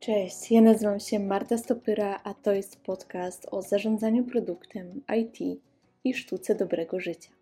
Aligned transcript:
Cześć, 0.00 0.50
ja 0.50 0.60
nazywam 0.60 1.00
się 1.00 1.18
Marta 1.18 1.58
Stopyra, 1.58 2.20
a 2.24 2.34
to 2.34 2.52
jest 2.52 2.80
podcast 2.80 3.46
o 3.50 3.62
zarządzaniu 3.62 4.24
produktem, 4.24 5.02
IT 5.18 5.60
i 6.04 6.14
sztuce 6.14 6.54
dobrego 6.54 7.00
życia. 7.00 7.39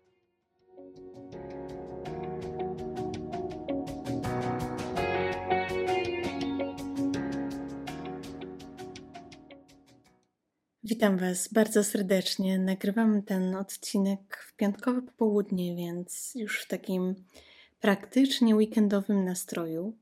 Witam 10.99 11.17
Was 11.17 11.47
bardzo 11.47 11.83
serdecznie. 11.83 12.59
Nagrywam 12.59 13.21
ten 13.21 13.55
odcinek 13.55 14.45
w 14.47 14.55
piątkowe 14.55 15.01
popołudnie, 15.01 15.75
więc 15.75 16.31
już 16.35 16.61
w 16.61 16.67
takim 16.67 17.15
praktycznie 17.81 18.55
weekendowym 18.55 19.25
nastroju. 19.25 19.93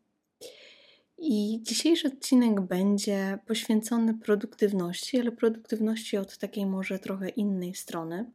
I 1.18 1.60
dzisiejszy 1.64 2.08
odcinek 2.08 2.62
będzie 2.62 3.40
poświęcony 3.46 4.14
produktywności, 4.14 5.20
ale 5.20 5.32
produktywności 5.32 6.18
od 6.18 6.38
takiej 6.38 6.66
może 6.66 7.00
trochę 7.00 7.30
innej 7.30 7.76
strony. 7.76 8.26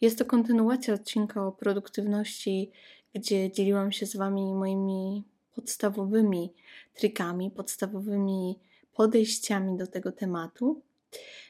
Jest 0.00 0.18
to 0.18 0.24
kontynuacja 0.24 0.94
odcinka 0.94 1.46
o 1.46 1.52
produktywności, 1.52 2.70
gdzie 3.14 3.52
dzieliłam 3.52 3.92
się 3.92 4.06
z 4.06 4.16
Wami 4.16 4.54
moimi 4.54 5.24
podstawowymi 5.54 6.52
trikami, 6.94 7.50
podstawowymi 7.50 8.58
podejściami 8.94 9.76
do 9.76 9.86
tego 9.86 10.12
tematu. 10.12 10.82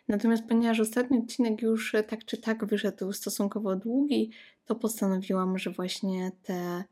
Natomiast 0.08 0.42
ponieważ 0.48 0.80
ostatni 0.80 1.18
odcinek 1.18 1.62
już 1.62 1.96
tak 2.08 2.24
czy 2.24 2.36
tak 2.36 2.64
wyszedł 2.64 3.12
stosunkowo 3.12 3.76
długi, 3.76 4.30
to 4.64 4.74
postanowiłam, 4.74 5.58
że 5.58 5.70
właśnie 5.70 6.32
te 6.42 6.84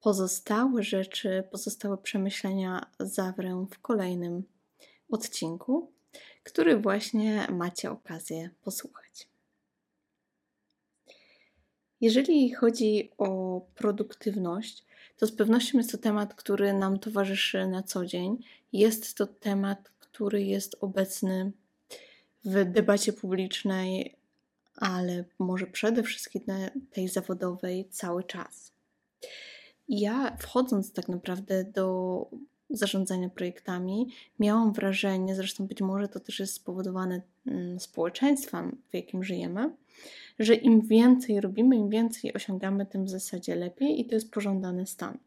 pozostałe 0.00 0.82
rzeczy, 0.82 1.44
pozostałe 1.50 1.98
przemyślenia 1.98 2.90
zawrę 3.00 3.66
w 3.70 3.78
kolejnym 3.78 4.42
odcinku, 5.10 5.92
który 6.42 6.76
właśnie 6.76 7.46
macie 7.50 7.90
okazję 7.90 8.50
posłuchać. 8.62 9.28
Jeżeli 12.00 12.52
chodzi 12.54 13.10
o 13.18 13.60
produktywność, 13.74 14.84
to 15.16 15.26
z 15.26 15.32
pewnością 15.32 15.78
jest 15.78 15.92
to 15.92 15.98
temat, 15.98 16.34
który 16.34 16.72
nam 16.72 16.98
towarzyszy 16.98 17.66
na 17.66 17.82
co 17.82 18.06
dzień. 18.06 18.38
Jest 18.72 19.14
to 19.14 19.26
temat, 19.26 19.90
który 19.98 20.42
jest 20.42 20.76
obecny 20.80 21.52
w 22.44 22.64
debacie 22.64 23.12
publicznej, 23.12 24.16
ale 24.76 25.24
może 25.38 25.66
przede 25.66 26.02
wszystkim 26.02 26.42
tej 26.92 27.08
zawodowej 27.08 27.88
cały 27.90 28.24
czas. 28.24 28.72
Ja 29.88 30.36
wchodząc 30.36 30.92
tak 30.92 31.08
naprawdę 31.08 31.64
do 31.64 32.26
zarządzania 32.70 33.28
projektami, 33.28 34.08
miałam 34.38 34.72
wrażenie, 34.72 35.34
zresztą 35.34 35.66
być 35.66 35.80
może 35.80 36.08
to 36.08 36.20
też 36.20 36.40
jest 36.40 36.54
spowodowane 36.54 37.20
mm, 37.46 37.80
społeczeństwem, 37.80 38.82
w 38.90 38.94
jakim 38.94 39.24
żyjemy, 39.24 39.70
że 40.38 40.54
im 40.54 40.80
więcej 40.80 41.40
robimy, 41.40 41.76
im 41.76 41.88
więcej 41.88 42.34
osiągamy, 42.34 42.86
tym 42.86 43.04
w 43.04 43.10
zasadzie 43.10 43.56
lepiej 43.56 44.00
i 44.00 44.04
to 44.04 44.14
jest 44.14 44.30
pożądany 44.30 44.86
stan. 44.86 45.18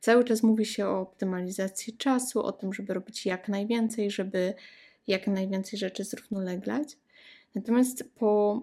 Cały 0.00 0.24
czas 0.24 0.42
mówi 0.42 0.66
się 0.66 0.86
o 0.86 1.00
optymalizacji 1.00 1.96
czasu, 1.96 2.42
o 2.42 2.52
tym, 2.52 2.72
żeby 2.72 2.94
robić 2.94 3.26
jak 3.26 3.48
najwięcej, 3.48 4.10
żeby 4.10 4.54
jak 5.10 5.26
najwięcej 5.26 5.78
rzeczy 5.78 6.04
zrównoleglać. 6.04 6.96
Natomiast 7.54 8.04
po 8.18 8.62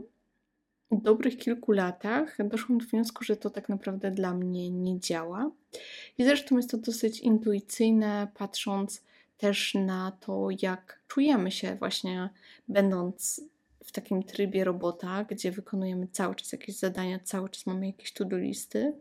dobrych 0.92 1.38
kilku 1.38 1.72
latach 1.72 2.38
doszłam 2.48 2.78
do 2.78 2.86
wniosku, 2.86 3.24
że 3.24 3.38
to 3.38 3.50
tak 3.50 3.70
naprawdę 3.70 4.12
dla 4.12 4.34
mnie 4.34 4.70
nie 4.70 5.00
działa. 5.00 5.52
I 6.18 6.24
zresztą 6.24 6.58
jest 6.58 6.72
to 6.72 6.78
dosyć 6.78 7.20
intuicyjne, 7.20 8.28
patrząc 8.34 9.04
też 9.38 9.74
na 9.74 10.12
to, 10.12 10.48
jak 10.62 11.00
czujemy 11.08 11.52
się 11.52 11.76
właśnie 11.76 12.30
będąc 12.68 13.42
w 13.84 13.92
takim 13.92 14.24
trybie 14.24 14.64
robota, 14.64 15.24
gdzie 15.24 15.52
wykonujemy 15.52 16.08
cały 16.12 16.36
czas 16.36 16.52
jakieś 16.52 16.76
zadania, 16.76 17.20
cały 17.20 17.50
czas 17.50 17.66
mamy 17.66 17.88
jakieś 17.88 18.14
to-do 18.14 18.38
listy. 18.38 18.94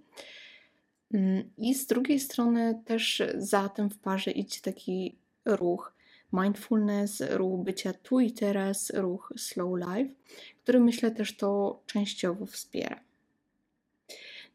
Mm, 1.15 1.51
I 1.59 1.75
z 1.75 1.87
drugiej 1.87 2.21
strony 2.21 2.83
też 2.85 3.23
za 3.39 3.69
tym 3.69 3.91
w 3.91 3.99
parze 3.99 4.31
idzie 4.31 4.61
taki 4.61 5.17
ruch 5.45 5.96
mindfulness, 6.33 7.23
ruch 7.31 7.65
bycia 7.65 7.93
tu 7.93 8.21
i 8.21 8.33
teraz, 8.33 8.93
ruch 8.95 9.33
slow 9.37 9.79
life, 9.79 10.15
który 10.63 10.81
myślę 10.81 11.11
też 11.11 11.37
to 11.37 11.81
częściowo 11.87 12.47
wspiera. 12.47 13.01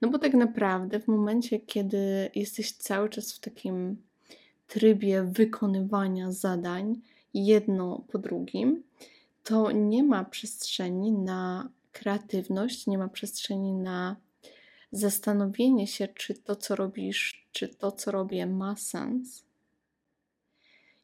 No 0.02 0.10
bo 0.10 0.20
tak 0.20 0.34
naprawdę 0.34 1.00
w 1.00 1.08
momencie, 1.08 1.60
kiedy 1.60 2.32
jesteś 2.36 2.72
cały 2.72 3.10
czas 3.10 3.34
w 3.34 3.40
takim 3.40 3.98
trybie 4.68 5.24
wykonywania 5.24 6.32
zadań 6.32 7.02
jedno 7.34 8.04
po 8.12 8.18
drugim, 8.18 8.84
to 9.44 9.72
nie 9.72 10.04
ma 10.04 10.26
przestrzeni 10.26 11.12
na 11.12 11.70
kreatywność, 11.92 12.88
nie 12.88 12.98
ma 12.98 13.08
przestrzeni 13.08 13.74
na 13.74 14.16
zastanowienie 14.92 15.88
się, 15.88 16.08
czy 16.08 16.34
to, 16.34 16.56
co 16.56 16.76
robisz, 16.76 17.48
czy 17.52 17.68
to, 17.68 17.92
co 17.92 18.12
robię, 18.12 18.46
ma 18.46 18.76
sens. 18.76 19.44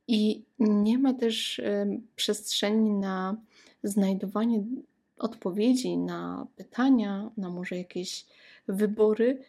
I 0.08 0.44
nie 0.60 0.98
ma 0.98 1.14
też 1.14 1.62
przestrzeni 2.16 2.92
na 2.92 3.38
znajdowanie 3.84 4.64
odpowiedzi 5.18 5.98
na 5.98 6.48
pytania, 6.56 7.32
na 7.38 7.50
może 7.50 7.78
jakieś 7.78 8.26
wybory, 8.68 9.44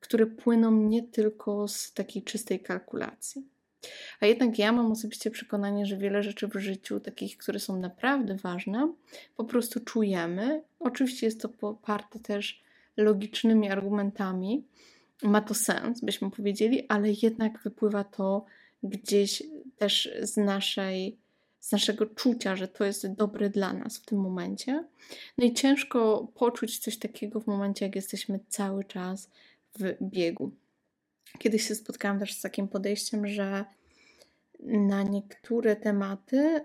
które 0.00 0.26
płyną 0.26 0.70
nie 0.70 1.02
tylko 1.02 1.68
z 1.68 1.92
takiej 1.92 2.22
czystej 2.22 2.60
kalkulacji. 2.60 3.46
A 4.20 4.26
jednak 4.26 4.58
ja 4.58 4.72
mam 4.72 4.92
osobiście 4.92 5.30
przekonanie, 5.30 5.86
że 5.86 5.96
wiele 5.96 6.22
rzeczy 6.22 6.48
w 6.48 6.54
życiu, 6.54 7.00
takich, 7.00 7.36
które 7.36 7.60
są 7.60 7.80
naprawdę 7.80 8.36
ważne, 8.36 8.92
po 9.36 9.44
prostu 9.44 9.80
czujemy. 9.80 10.62
Oczywiście 10.80 11.26
jest 11.26 11.40
to 11.40 11.48
poparte 11.48 12.18
też 12.18 12.62
logicznymi 12.96 13.70
argumentami, 13.70 14.64
ma 15.22 15.40
to 15.40 15.54
sens, 15.54 16.00
byśmy 16.00 16.30
powiedzieli, 16.30 16.88
ale 16.88 17.08
jednak 17.22 17.62
wypływa 17.62 18.04
to 18.04 18.44
gdzieś 18.82 19.42
też 19.76 20.10
z 20.22 20.36
naszej 20.36 21.18
z 21.66 21.72
naszego 21.72 22.06
czucia, 22.06 22.56
że 22.56 22.68
to 22.68 22.84
jest 22.84 23.12
dobre 23.12 23.50
dla 23.50 23.72
nas 23.72 23.98
w 23.98 24.04
tym 24.04 24.18
momencie. 24.18 24.84
No 25.38 25.44
i 25.44 25.54
ciężko 25.54 26.28
poczuć 26.34 26.78
coś 26.78 26.98
takiego 26.98 27.40
w 27.40 27.46
momencie, 27.46 27.86
jak 27.86 27.96
jesteśmy 27.96 28.40
cały 28.48 28.84
czas 28.84 29.30
w 29.78 29.94
biegu. 30.02 30.50
Kiedyś 31.38 31.68
się 31.68 31.74
spotkałam 31.74 32.18
też 32.18 32.34
z 32.34 32.40
takim 32.40 32.68
podejściem, 32.68 33.26
że 33.26 33.64
na 34.60 35.02
niektóre 35.02 35.76
tematy 35.76 36.60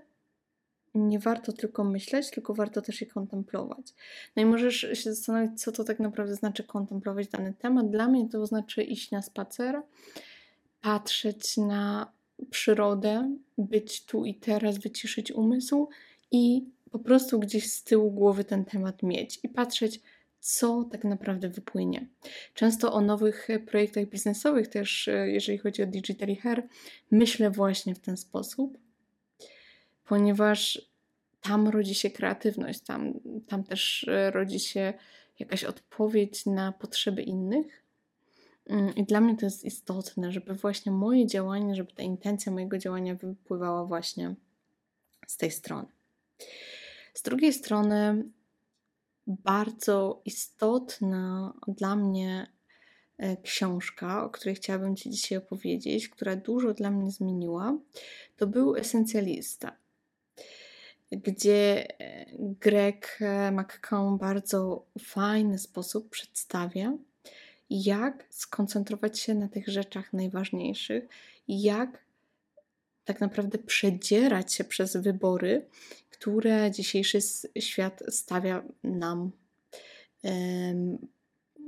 nie 0.95 1.19
warto 1.19 1.53
tylko 1.53 1.83
myśleć, 1.83 2.31
tylko 2.31 2.53
warto 2.53 2.81
też 2.81 3.01
je 3.01 3.07
kontemplować. 3.07 3.94
No 4.35 4.41
i 4.41 4.45
możesz 4.45 4.75
się 4.94 5.13
zastanowić, 5.13 5.61
co 5.61 5.71
to 5.71 5.83
tak 5.83 6.00
naprawdę 6.00 6.35
znaczy 6.35 6.63
kontemplować 6.63 7.27
dany 7.27 7.53
temat. 7.53 7.89
Dla 7.89 8.07
mnie 8.07 8.29
to 8.29 8.45
znaczy 8.45 8.83
iść 8.83 9.11
na 9.11 9.21
spacer, 9.21 9.81
patrzeć 10.81 11.57
na 11.57 12.11
przyrodę, 12.50 13.35
być 13.57 14.06
tu 14.06 14.25
i 14.25 14.35
teraz, 14.35 14.78
wyciszyć 14.78 15.31
umysł 15.31 15.90
i 16.31 16.66
po 16.91 17.00
prostu 17.00 17.40
gdzieś 17.40 17.72
z 17.72 17.84
tyłu 17.84 18.12
głowy 18.12 18.44
ten 18.44 18.66
temat 18.66 19.03
mieć 19.03 19.40
i 19.44 19.50
patrzeć, 19.50 20.00
co 20.40 20.84
tak 20.91 21.03
naprawdę 21.03 21.50
wypłynie. 21.50 22.07
Często 22.53 22.94
o 22.94 23.01
nowych 23.01 23.47
projektach 23.66 24.06
biznesowych, 24.06 24.68
też 24.68 25.07
e, 25.07 25.30
jeżeli 25.30 25.57
chodzi 25.57 25.84
o 25.84 25.88
Digital 25.88 26.35
Hair, 26.35 26.68
myślę 27.12 27.51
właśnie 27.51 27.96
w 27.96 28.00
ten 28.00 28.18
sposób, 28.18 28.78
ponieważ 30.06 30.81
tam 31.41 31.68
rodzi 31.68 31.96
się 31.96 32.09
kreatywność, 32.09 32.80
tam, 32.80 33.13
tam 33.47 33.63
też 33.63 34.07
e, 34.07 34.31
rodzi 34.31 34.59
się 34.59 34.94
jakaś 35.40 35.63
odpowiedź 35.63 36.46
na 36.46 36.72
potrzeby 36.72 37.22
innych 37.22 37.81
I 38.96 39.04
dla 39.04 39.22
mnie 39.22 39.38
to 39.38 39.46
jest 39.46 39.66
istotne, 39.66 40.31
żeby 40.31 40.54
właśnie 40.54 40.92
moje 40.92 41.28
działanie, 41.28 41.75
żeby 41.75 41.92
ta 41.94 42.04
intencja 42.04 42.52
mojego 42.52 42.78
działania 42.78 43.16
wypływała 43.16 43.86
właśnie 43.86 44.36
z 45.28 45.38
tej 45.38 45.52
strony. 45.52 45.88
Z 47.13 47.22
drugiej 47.22 47.54
strony, 47.54 48.24
bardzo 49.28 50.22
istotna 50.25 51.54
dla 51.68 51.96
mnie 51.96 52.48
e, 53.18 53.38
książka, 53.38 54.24
o 54.25 54.30
której 54.30 54.56
chciałabym 54.56 54.96
Ci 54.96 55.10
dzisiaj 55.10 55.38
opowiedzieć, 55.38 56.10
która 56.10 56.36
dużo 56.36 56.74
dla 56.74 56.92
mnie 56.92 57.12
zmieniła, 57.12 57.78
to 58.38 58.48
był 58.48 58.75
Esencjalista, 58.75 59.75
gdzie 61.12 61.88
e, 62.00 62.25
Greg 62.40 63.19
McCone 63.52 64.18
bardzo 64.18 64.86
fajny 65.00 65.60
sposób 65.60 66.10
przedstawia, 66.10 66.98
jak 67.71 68.25
skoncentrować 68.29 69.19
się 69.19 69.35
na 69.35 69.47
tych 69.47 69.68
rzeczach 69.68 70.13
najważniejszych, 70.13 71.07
jak 71.47 72.06
tak 73.06 73.21
naprawdę 73.21 73.57
przedzierać 73.57 74.53
się 74.53 74.63
przez 74.63 74.97
wybory, 74.97 75.65
które 76.09 76.71
dzisiejszy 76.71 77.19
świat 77.59 78.03
stawia 78.09 78.63
nam 78.83 79.31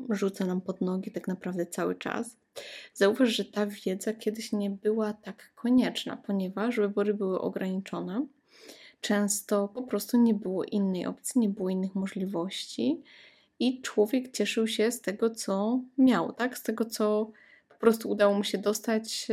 rzuca 0.10 0.46
nam 0.46 0.62
pod 0.62 0.82
nogi 0.82 1.12
tak 1.12 1.28
naprawdę 1.28 1.66
cały 1.66 1.96
czas. 1.96 2.38
Zauważ, 2.94 3.30
że 3.30 3.46
ta 3.46 3.66
wiedza 3.66 4.14
kiedyś 4.14 4.52
nie 4.52 4.70
była 4.70 5.14
tak 5.14 5.52
konieczna, 5.56 6.18
ponieważ 6.18 6.78
wybory 6.78 7.14
były 7.14 7.42
ograniczone. 7.42 8.26
Często 9.02 9.68
po 9.68 9.84
prostu 9.84 10.18
nie 10.18 10.34
było 10.34 10.64
innej 10.64 11.06
opcji, 11.06 11.42
nie 11.42 11.50
było 11.50 11.70
innych 11.70 11.96
możliwości 11.96 13.02
i 13.60 13.82
człowiek 13.82 14.32
cieszył 14.32 14.68
się 14.68 14.92
z 14.92 15.02
tego, 15.02 15.30
co 15.30 15.80
miał, 15.98 16.34
tak? 16.34 16.58
Z 16.58 16.64
tego, 16.64 16.86
co 16.86 17.32
po 17.70 17.76
prostu 17.76 18.10
udało 18.10 18.34
mu 18.34 18.44
się 18.44 18.58
dostać. 18.58 19.28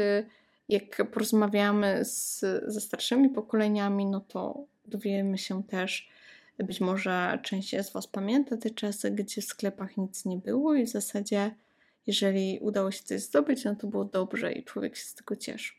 Jak 0.69 1.11
porozmawiamy 1.11 2.05
z, 2.05 2.41
ze 2.67 2.81
starszymi 2.81 3.29
pokoleniami, 3.29 4.07
no 4.07 4.21
to 4.21 4.65
dowiemy 4.87 5.39
się 5.39 5.63
też, 5.63 6.11
być 6.59 6.81
może 6.81 7.39
część 7.43 7.77
z 7.77 7.93
Was 7.93 8.07
pamięta 8.07 8.57
te 8.57 8.71
czasy, 8.71 9.11
gdzie 9.11 9.43
w 9.43 9.45
sklepach 9.45 9.97
nic 9.97 10.25
nie 10.25 10.37
było 10.37 10.75
i 10.75 10.87
w 10.87 10.89
zasadzie, 10.89 11.55
jeżeli 12.07 12.59
udało 12.63 12.91
się 12.91 13.05
coś 13.05 13.21
zdobyć, 13.21 13.65
no 13.65 13.77
to 13.77 13.87
było 13.87 14.05
dobrze 14.05 14.53
i 14.53 14.65
człowiek 14.65 14.97
się 14.97 15.05
z 15.05 15.15
tego 15.15 15.37
cieszył. 15.37 15.77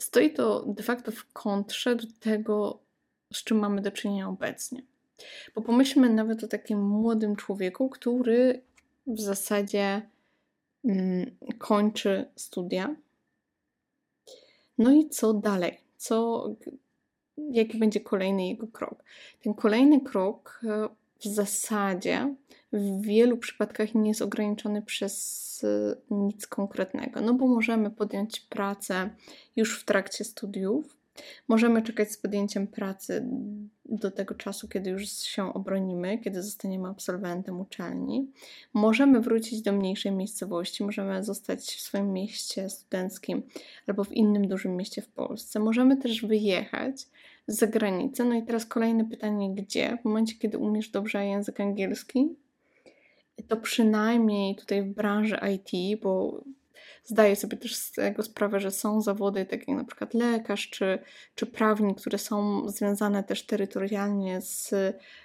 Stoi 0.00 0.32
to 0.32 0.64
de 0.66 0.82
facto 0.82 1.12
w 1.12 1.32
kontrze 1.32 1.96
do 1.96 2.06
tego, 2.20 2.80
z 3.32 3.44
czym 3.44 3.58
mamy 3.58 3.82
do 3.82 3.90
czynienia 3.90 4.28
obecnie. 4.28 4.82
Bo 5.54 5.62
pomyślmy 5.62 6.10
nawet 6.10 6.44
o 6.44 6.48
takim 6.48 6.82
młodym 6.82 7.36
człowieku, 7.36 7.88
który 7.88 8.62
w 9.06 9.20
zasadzie 9.20 10.02
mm, 10.84 11.36
kończy 11.58 12.28
studia. 12.36 12.96
No 14.78 14.92
i 14.92 15.08
co 15.08 15.34
dalej? 15.34 15.80
Co, 15.96 16.46
jaki 17.50 17.78
będzie 17.78 18.00
kolejny 18.00 18.48
jego 18.48 18.66
krok? 18.66 19.04
Ten 19.42 19.54
kolejny 19.54 20.00
krok 20.00 20.60
e, 20.64 20.88
w 21.20 21.24
zasadzie 21.24 22.34
w 22.72 23.02
wielu 23.02 23.36
przypadkach 23.36 23.94
nie 23.94 24.08
jest 24.08 24.22
ograniczony 24.22 24.82
przez 24.82 25.64
e, 25.64 25.96
nic 26.14 26.46
konkretnego, 26.46 27.20
no 27.20 27.34
bo 27.34 27.46
możemy 27.46 27.90
podjąć 27.90 28.40
pracę 28.40 29.10
już 29.56 29.80
w 29.80 29.84
trakcie 29.84 30.24
studiów, 30.24 30.99
możemy 31.48 31.82
czekać 31.82 32.12
z 32.12 32.18
podjęciem 32.18 32.66
pracy 32.66 33.28
do 33.84 34.10
tego 34.10 34.34
czasu, 34.34 34.68
kiedy 34.68 34.90
już 34.90 35.08
się 35.08 35.54
obronimy, 35.54 36.18
kiedy 36.18 36.42
zostaniemy 36.42 36.88
absolwentem 36.88 37.60
uczelni. 37.60 38.30
Możemy 38.74 39.20
wrócić 39.20 39.62
do 39.62 39.72
mniejszej 39.72 40.12
miejscowości, 40.12 40.84
możemy 40.84 41.24
zostać 41.24 41.60
w 41.60 41.80
swoim 41.80 42.12
mieście 42.12 42.70
studenckim 42.70 43.42
albo 43.86 44.04
w 44.04 44.12
innym 44.12 44.48
dużym 44.48 44.76
mieście 44.76 45.02
w 45.02 45.08
Polsce. 45.08 45.60
Możemy 45.60 45.96
też 45.96 46.26
wyjechać 46.26 47.06
za 47.46 47.66
granicę. 47.66 48.24
No 48.24 48.34
i 48.34 48.42
teraz 48.42 48.66
kolejne 48.66 49.04
pytanie, 49.04 49.54
gdzie? 49.54 49.98
W 50.02 50.04
momencie, 50.04 50.34
kiedy 50.34 50.58
umiesz 50.58 50.88
dobrze 50.88 51.26
język 51.26 51.60
angielski, 51.60 52.28
to 53.48 53.56
przynajmniej 53.56 54.56
tutaj 54.56 54.82
w 54.82 54.94
branży 54.94 55.38
IT, 55.54 56.00
bo 56.02 56.44
zdaję 57.04 57.36
sobie 57.36 57.56
też 57.56 57.74
z 57.74 57.92
tego 57.92 58.22
sprawę, 58.22 58.60
że 58.60 58.70
są 58.70 59.02
zawody 59.02 59.46
takie 59.46 59.72
jak 59.72 59.80
na 59.80 59.84
przykład 59.84 60.14
lekarz 60.14 60.70
czy, 60.70 60.98
czy 61.34 61.46
prawnik, 61.46 62.00
które 62.00 62.18
są 62.18 62.68
związane 62.68 63.24
też 63.24 63.46
terytorialnie 63.46 64.40
z 64.40 64.74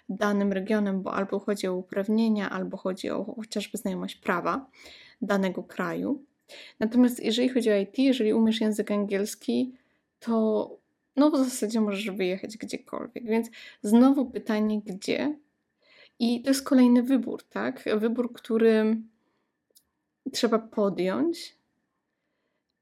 danym 0.10 0.54
regionem, 0.54 1.02
bo 1.02 1.14
albo 1.14 1.40
chodzi 1.40 1.68
o 1.68 1.76
uprawnienia, 1.76 2.50
albo 2.50 2.78
chodzi 2.78 3.10
o 3.10 3.24
chociażby 3.24 3.78
znajomość 3.78 4.16
prawa 4.16 4.70
danego 5.22 5.64
kraju. 5.64 6.24
Natomiast 6.80 7.24
jeżeli 7.24 7.50
chodzi 7.50 7.72
o 7.72 7.76
IT, 7.76 8.00
jeżeli 8.00 8.34
umiesz 8.34 8.62
język 8.62 8.92
angielski, 8.92 9.76
to 10.20 10.70
no 11.16 11.32
w 11.32 11.38
zasadzie 11.38 11.82
możesz 11.82 12.12
wyjechać 12.12 12.58
gdziekolwiek. 12.58 13.26
Więc 13.26 13.50
znowu 13.82 14.26
pytanie, 14.26 14.82
gdzie? 14.86 15.38
I 16.20 16.42
to 16.42 16.50
jest 16.50 16.64
kolejny 16.64 17.04
wybór, 17.04 17.44
tak? 17.44 17.84
Wybór, 17.98 18.34
który 18.34 18.98
trzeba 20.32 20.60
podjąć. 20.60 21.56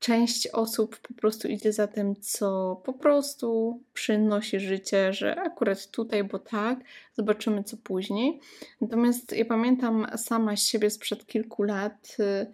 Część 0.03 0.47
osób 0.47 0.99
po 0.99 1.13
prostu 1.13 1.47
idzie 1.47 1.73
za 1.73 1.87
tym, 1.87 2.15
co 2.15 2.81
po 2.85 2.93
prostu 2.93 3.79
przynosi 3.93 4.59
życie, 4.59 5.13
że 5.13 5.41
akurat 5.41 5.87
tutaj, 5.91 6.23
bo 6.23 6.39
tak, 6.39 6.79
zobaczymy 7.13 7.63
co 7.63 7.77
później. 7.77 8.39
Natomiast 8.81 9.31
ja 9.31 9.45
pamiętam 9.45 10.07
sama 10.17 10.55
siebie 10.55 10.89
sprzed 10.89 11.25
kilku 11.25 11.63
lat, 11.63 12.17
y, 12.19 12.53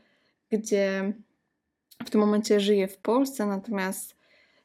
gdzie 0.51 1.13
w 2.05 2.09
tym 2.09 2.21
momencie 2.21 2.59
żyję 2.59 2.87
w 2.87 2.97
Polsce, 2.97 3.45
natomiast 3.45 4.19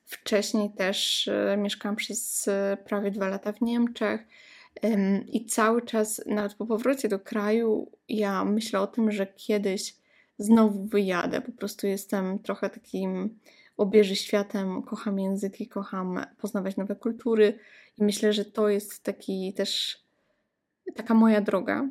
Wcześniej 0.05 0.71
też 0.71 1.29
e, 1.29 1.57
mieszkałam 1.57 1.97
przez 1.97 2.49
e, 2.49 2.77
prawie 2.85 3.11
dwa 3.11 3.29
lata 3.29 3.53
w 3.53 3.61
Niemczech 3.61 4.27
i 5.33 5.47
cały 5.47 5.83
czas, 5.83 6.23
nawet 6.27 6.55
po 6.55 6.67
powrocie 6.67 7.09
do 7.09 7.19
kraju, 7.19 7.91
ja 8.09 8.45
myślę 8.45 8.81
o 8.81 8.87
tym, 8.87 9.11
że 9.13 9.27
kiedyś 9.27 9.97
znowu 10.39 10.85
wyjadę. 10.85 11.41
Po 11.41 11.53
prostu 11.53 11.87
jestem 11.87 12.39
trochę 12.39 12.71
takim 12.71 13.39
obieży 13.77 14.17
światem, 14.17 14.83
kocham 14.83 15.19
języki, 15.19 15.69
kocham 15.69 16.27
poznawać 16.39 16.77
nowe 16.77 16.97
kultury 16.97 17.59
i 17.99 18.05
myślę, 18.05 18.33
że 18.33 18.45
to 18.45 18.69
jest 18.69 19.03
taki 19.03 19.53
też 19.53 20.01
taka 20.95 21.15
moja 21.15 21.41
droga. 21.41 21.89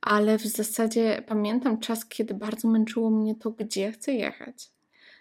Ale 0.00 0.38
w 0.38 0.46
zasadzie 0.46 1.22
pamiętam 1.26 1.80
czas, 1.80 2.06
kiedy 2.06 2.34
bardzo 2.34 2.68
męczyło 2.68 3.10
mnie 3.10 3.34
to, 3.34 3.50
gdzie 3.50 3.92
chcę 3.92 4.12
jechać. 4.12 4.70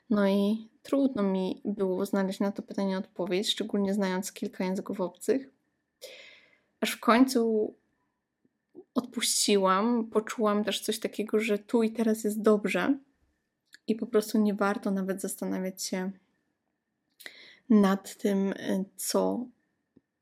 No 0.09 0.27
i 0.27 0.69
trudno 0.83 1.23
mi 1.23 1.61
było 1.65 2.05
znaleźć 2.05 2.39
na 2.39 2.51
to 2.51 2.61
pytanie 2.61 2.97
odpowiedź, 2.97 3.49
szczególnie 3.49 3.94
znając 3.94 4.31
kilka 4.31 4.63
języków 4.63 5.01
obcych. 5.01 5.49
Aż 6.81 6.91
w 6.91 6.99
końcu 6.99 7.73
odpuściłam, 8.97 10.07
poczułam 10.07 10.63
też 10.63 10.79
coś 10.79 10.99
takiego, 10.99 11.39
że 11.39 11.59
tu 11.59 11.83
i 11.83 11.91
teraz 11.91 12.23
jest 12.23 12.41
dobrze 12.41 12.97
i 13.88 13.95
po 13.95 14.05
prostu 14.05 14.41
nie 14.41 14.53
warto 14.53 14.91
nawet 14.91 15.21
zastanawiać 15.21 15.83
się 15.83 16.11
nad 17.69 18.15
tym, 18.15 18.53
co 18.95 19.45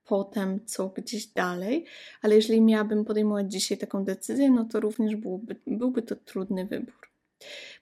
potem, 0.06 0.66
co 0.66 0.89
gdzieś 0.89 1.27
dalej, 1.27 1.86
ale 2.22 2.36
jeżeli 2.36 2.62
miałabym 2.62 3.06
podejmować 3.06 3.51
dzisiaj 3.51 3.77
taką 3.77 4.06
decyzję, 4.06 4.51
no 4.51 4.66
to 4.66 4.80
również 4.80 5.16
byłby, 5.16 5.56
byłby 5.68 6.01
to 6.01 6.16
trudny 6.16 6.66
wybór. 6.66 7.10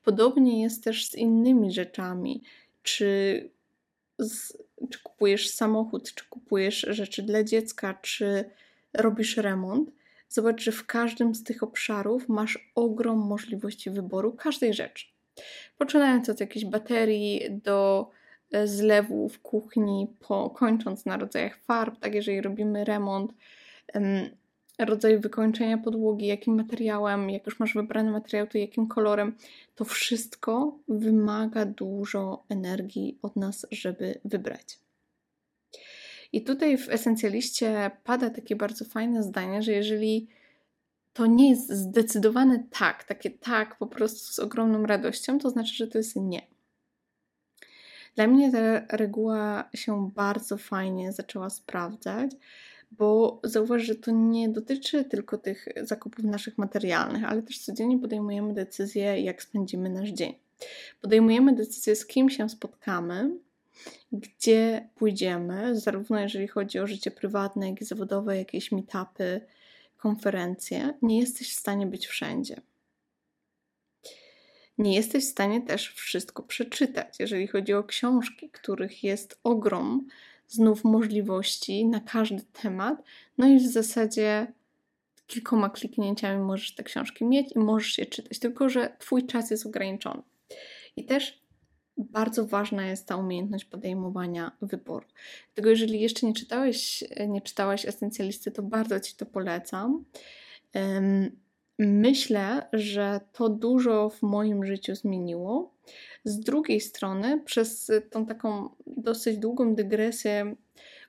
Podobnie 0.04 0.62
jest 0.62 0.84
też 0.84 1.10
z 1.10 1.16
innymi 1.16 1.72
rzeczami. 1.72 2.44
Czy, 2.84 3.50
z, 4.20 4.58
czy 4.90 5.00
kupujesz 5.04 5.50
samochód, 5.50 6.14
czy 6.14 6.26
kupujesz 6.30 6.86
rzeczy 6.90 7.24
dla 7.24 7.44
dziecka, 7.44 7.94
czy 7.94 8.50
robisz 8.94 9.38
remont, 9.38 9.90
zobacz, 10.34 10.64
że 10.64 10.72
w 10.72 10.86
każdym 10.86 11.36
z 11.36 11.44
tych 11.44 11.64
obszarów 11.64 12.30
masz 12.30 12.72
ogrom 12.76 13.18
możliwości 13.18 13.90
wyboru 13.90 14.34
każdej 14.34 14.74
rzeczy. 14.74 15.06
Poczynając 15.78 16.30
od 16.30 16.40
jakiejś 16.40 16.66
baterii 16.66 17.42
do 17.64 18.10
e, 18.52 18.68
zlewu 18.68 19.30
w 19.30 19.40
kuchni, 19.40 20.08
po, 20.28 20.50
kończąc 20.50 21.06
na 21.06 21.18
rodzajach 21.18 21.58
farb, 21.58 22.00
tak 22.00 22.16
jeżeli 22.16 22.42
robimy 22.42 22.84
remont, 22.84 23.34
rodzaj 24.80 25.20
wykończenia 25.20 25.78
podłogi, 25.78 26.28
jakim 26.28 26.56
materiałem, 26.56 27.30
jak 27.30 27.46
już 27.46 27.60
masz 27.60 27.74
wybrany 27.74 28.12
materiał, 28.12 28.48
to 28.48 28.58
jakim 28.58 28.88
kolorem. 28.88 29.36
To 29.76 29.86
wszystko 29.86 30.78
wymaga 30.88 31.66
dużo 31.66 32.44
energii 32.50 33.18
od 33.22 33.36
nas, 33.36 33.66
żeby 33.72 34.20
wybrać. 34.26 34.83
I 36.34 36.44
tutaj 36.44 36.78
w 36.78 36.90
esencjaliście 36.90 37.92
pada 38.04 38.30
takie 38.30 38.56
bardzo 38.56 38.86
fajne 38.86 39.24
zdanie, 39.24 39.62
że 39.62 39.72
jeżeli 39.72 40.28
to 41.14 41.26
nie 41.26 41.50
jest 41.50 41.72
zdecydowane 41.72 42.64
tak, 42.80 43.04
takie 43.04 43.32
tak 43.32 43.78
po 43.78 43.88
prostu 43.88 44.34
z 44.34 44.40
ogromną 44.40 44.86
radością, 44.86 45.40
to 45.40 45.50
znaczy, 45.50 45.76
że 45.76 45.88
to 45.88 45.98
jest 45.98 46.16
nie. 46.16 46.42
Dla 48.16 48.28
mnie 48.28 48.52
ta 48.52 48.98
reguła 48.98 49.70
się 49.76 50.12
bardzo 50.16 50.58
fajnie 50.58 51.12
zaczęła 51.12 51.50
sprawdzać, 51.50 52.32
bo 52.92 53.42
zauważ, 53.44 53.84
że 53.84 53.96
to 53.96 54.12
nie 54.12 54.50
dotyczy 54.50 55.06
tylko 55.06 55.38
tych 55.38 55.68
zakupów 55.82 56.26
naszych 56.26 56.58
materialnych, 56.58 57.24
ale 57.24 57.42
też 57.42 57.60
codziennie 57.60 58.00
podejmujemy 58.00 58.54
decyzję, 58.54 59.22
jak 59.22 59.44
spędzimy 59.44 59.90
nasz 59.90 60.10
dzień. 60.10 60.36
Podejmujemy 61.02 61.56
decyzję, 61.56 61.96
z 61.96 62.06
kim 62.06 62.30
się 62.30 62.50
spotkamy, 62.50 63.32
gdzie 64.12 64.90
pójdziemy, 64.96 65.80
zarówno 65.80 66.20
jeżeli 66.20 66.48
chodzi 66.48 66.80
o 66.80 66.88
życie 66.88 67.12
prywatne, 67.12 67.70
jak 67.70 67.82
i 67.82 67.86
zawodowe, 67.86 68.38
jakieś 68.38 68.72
meetupy, 68.72 69.42
konferencje. 69.98 70.94
Nie 71.02 71.20
jesteś 71.20 71.52
w 71.52 71.60
stanie 71.60 71.88
być 71.88 72.08
wszędzie. 72.08 72.62
Nie 74.78 74.96
jesteś 74.96 75.26
w 75.26 75.32
stanie 75.32 75.62
też 75.62 75.94
wszystko 75.94 76.44
przeczytać. 76.44 77.20
Jeżeli 77.20 77.48
chodzi 77.48 77.74
o 77.74 77.84
książki, 77.84 78.50
których 78.50 79.04
jest 79.04 79.40
ogrom, 79.44 80.08
znów 80.48 80.84
możliwości 80.84 81.86
na 81.86 82.00
każdy 82.00 82.42
temat. 82.42 83.04
No 83.38 83.48
i 83.48 83.60
w 83.60 83.72
zasadzie 83.72 84.48
kilkoma 85.28 85.70
kliknięciami 85.70 86.42
możesz 86.42 86.76
te 86.76 86.84
książki 86.84 87.26
mieć 87.26 87.56
i 87.56 87.60
możesz 87.60 87.98
je 87.98 88.06
czytać, 88.06 88.40
tylko 88.40 88.70
że 88.70 88.96
Twój 89.00 89.26
czas 89.26 89.52
jest 89.52 89.66
ograniczony. 89.66 90.22
I 90.96 91.06
też 91.06 91.43
bardzo 91.98 92.46
ważna 92.48 92.86
jest 92.88 93.08
ta 93.08 93.16
umiejętność 93.16 93.66
podejmowania 93.66 94.52
wyboru. 94.62 95.06
Dlatego 95.48 95.70
jeżeli 95.70 96.02
jeszcze 96.02 96.28
nie 96.28 96.34
czytałeś, 96.34 97.04
nie 97.28 97.42
czytałaś 97.42 97.86
esencjalisty, 97.86 98.52
to 98.52 98.64
bardzo 98.64 99.00
Ci 99.00 99.16
to 99.16 99.26
polecam. 99.26 100.06
myślę, 101.80 102.68
że 102.74 103.20
to 103.34 103.50
dużo 103.50 104.10
w 104.10 104.22
moim 104.22 104.66
życiu 104.66 104.96
zmieniło. 104.96 105.74
Z 106.24 106.40
drugiej 106.40 106.82
strony, 106.82 107.42
przez 107.46 107.92
tą 108.10 108.26
taką 108.26 108.70
dosyć 108.88 109.38
długą 109.38 109.76
dygresję 109.76 110.56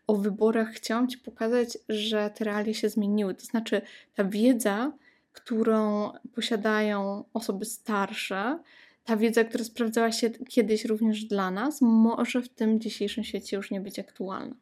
o 0.07 0.15
wyborach, 0.15 0.69
chciałam 0.69 1.09
Ci 1.09 1.19
pokazać, 1.19 1.79
że 1.89 2.31
te 2.31 2.45
realia 2.45 2.75
się 2.75 2.89
zmieniły. 2.89 3.35
To 3.35 3.47
znaczy, 3.47 3.83
ta 4.15 4.25
wiedza, 4.25 4.93
którą 5.33 6.13
posiadają 6.35 7.25
osoby 7.35 7.65
starsze, 7.65 8.59
ta 9.05 9.17
wiedza, 9.17 9.45
która 9.45 9.65
sprawdzała 9.65 10.13
się 10.13 10.31
kiedyś 10.31 10.85
również 10.85 11.25
dla 11.25 11.51
nas, 11.51 11.81
może 11.81 12.43
w 12.43 12.49
tym 12.49 12.81
dzisiejszym 12.81 13.25
świecie 13.25 13.57
już 13.57 13.71
nie 13.71 13.81
być 13.81 13.99
aktualna. 13.99 14.57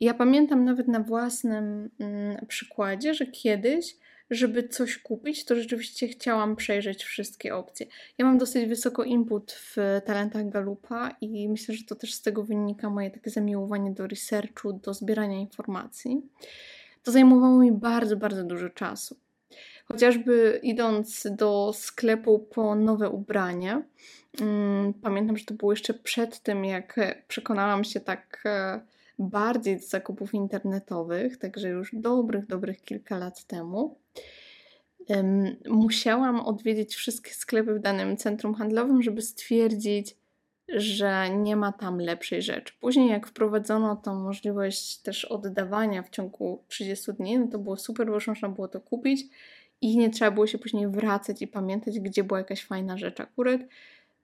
Ja 0.00 0.14
pamiętam 0.14 0.64
nawet 0.64 0.88
na 0.88 1.00
własnym 1.00 1.90
mm, 1.98 2.46
przykładzie, 2.46 3.14
że 3.14 3.26
kiedyś, 3.26 3.96
żeby 4.30 4.68
coś 4.68 4.98
kupić, 4.98 5.44
to 5.44 5.54
rzeczywiście 5.56 6.08
chciałam 6.08 6.56
przejrzeć 6.56 7.04
wszystkie 7.04 7.56
opcje. 7.56 7.86
Ja 8.18 8.24
mam 8.24 8.38
dosyć 8.38 8.68
wysoko 8.68 9.04
input 9.04 9.52
w 9.52 9.76
talentach 10.04 10.48
Galupa 10.48 11.16
i 11.20 11.48
myślę, 11.48 11.74
że 11.74 11.84
to 11.84 11.94
też 11.94 12.14
z 12.14 12.22
tego 12.22 12.42
wynika 12.42 12.90
moje 12.90 13.10
takie 13.10 13.30
zamiłowanie 13.30 13.90
do 13.90 14.06
researchu, 14.06 14.72
do 14.72 14.94
zbierania 14.94 15.38
informacji. 15.38 16.22
To 17.02 17.12
zajmowało 17.12 17.58
mi 17.58 17.72
bardzo, 17.72 18.16
bardzo 18.16 18.44
dużo 18.44 18.70
czasu. 18.70 19.16
Chociażby 19.84 20.60
idąc 20.62 21.26
do 21.30 21.72
sklepu 21.74 22.38
po 22.38 22.74
nowe 22.74 23.10
ubranie, 23.10 23.82
mm, 24.40 24.94
pamiętam, 24.94 25.36
że 25.36 25.44
to 25.44 25.54
było 25.54 25.72
jeszcze 25.72 25.94
przed 25.94 26.40
tym, 26.40 26.64
jak 26.64 27.00
przekonałam 27.28 27.84
się 27.84 28.00
tak 28.00 28.42
e, 28.44 28.80
bardziej 29.18 29.76
do 29.76 29.86
zakupów 29.86 30.34
internetowych, 30.34 31.38
także 31.38 31.68
już 31.68 31.94
dobrych, 31.94 32.46
dobrych 32.46 32.82
kilka 32.82 33.18
lat 33.18 33.44
temu. 33.44 33.98
Musiałam 35.68 36.40
odwiedzić 36.40 36.94
wszystkie 36.94 37.30
sklepy 37.30 37.74
w 37.74 37.78
danym 37.78 38.16
centrum 38.16 38.54
handlowym, 38.54 39.02
żeby 39.02 39.22
stwierdzić, 39.22 40.16
że 40.68 41.30
nie 41.30 41.56
ma 41.56 41.72
tam 41.72 41.98
lepszej 41.98 42.42
rzeczy. 42.42 42.74
Później, 42.80 43.08
jak 43.08 43.26
wprowadzono 43.26 43.96
tą 43.96 44.14
możliwość 44.14 44.98
też 44.98 45.24
oddawania 45.24 46.02
w 46.02 46.10
ciągu 46.10 46.64
30 46.68 47.12
dni, 47.12 47.38
no 47.38 47.46
to 47.46 47.58
było 47.58 47.76
super, 47.76 48.06
bo 48.06 48.14
już 48.14 48.26
można 48.26 48.48
było 48.48 48.68
to 48.68 48.80
kupić 48.80 49.26
i 49.84 49.96
nie 49.96 50.10
trzeba 50.10 50.30
było 50.30 50.46
się 50.46 50.58
później 50.58 50.88
wracać 50.88 51.42
i 51.42 51.46
pamiętać, 51.46 52.00
gdzie 52.00 52.24
była 52.24 52.38
jakaś 52.38 52.64
fajna 52.64 52.98
rzecz 52.98 53.20
akurat 53.20 53.60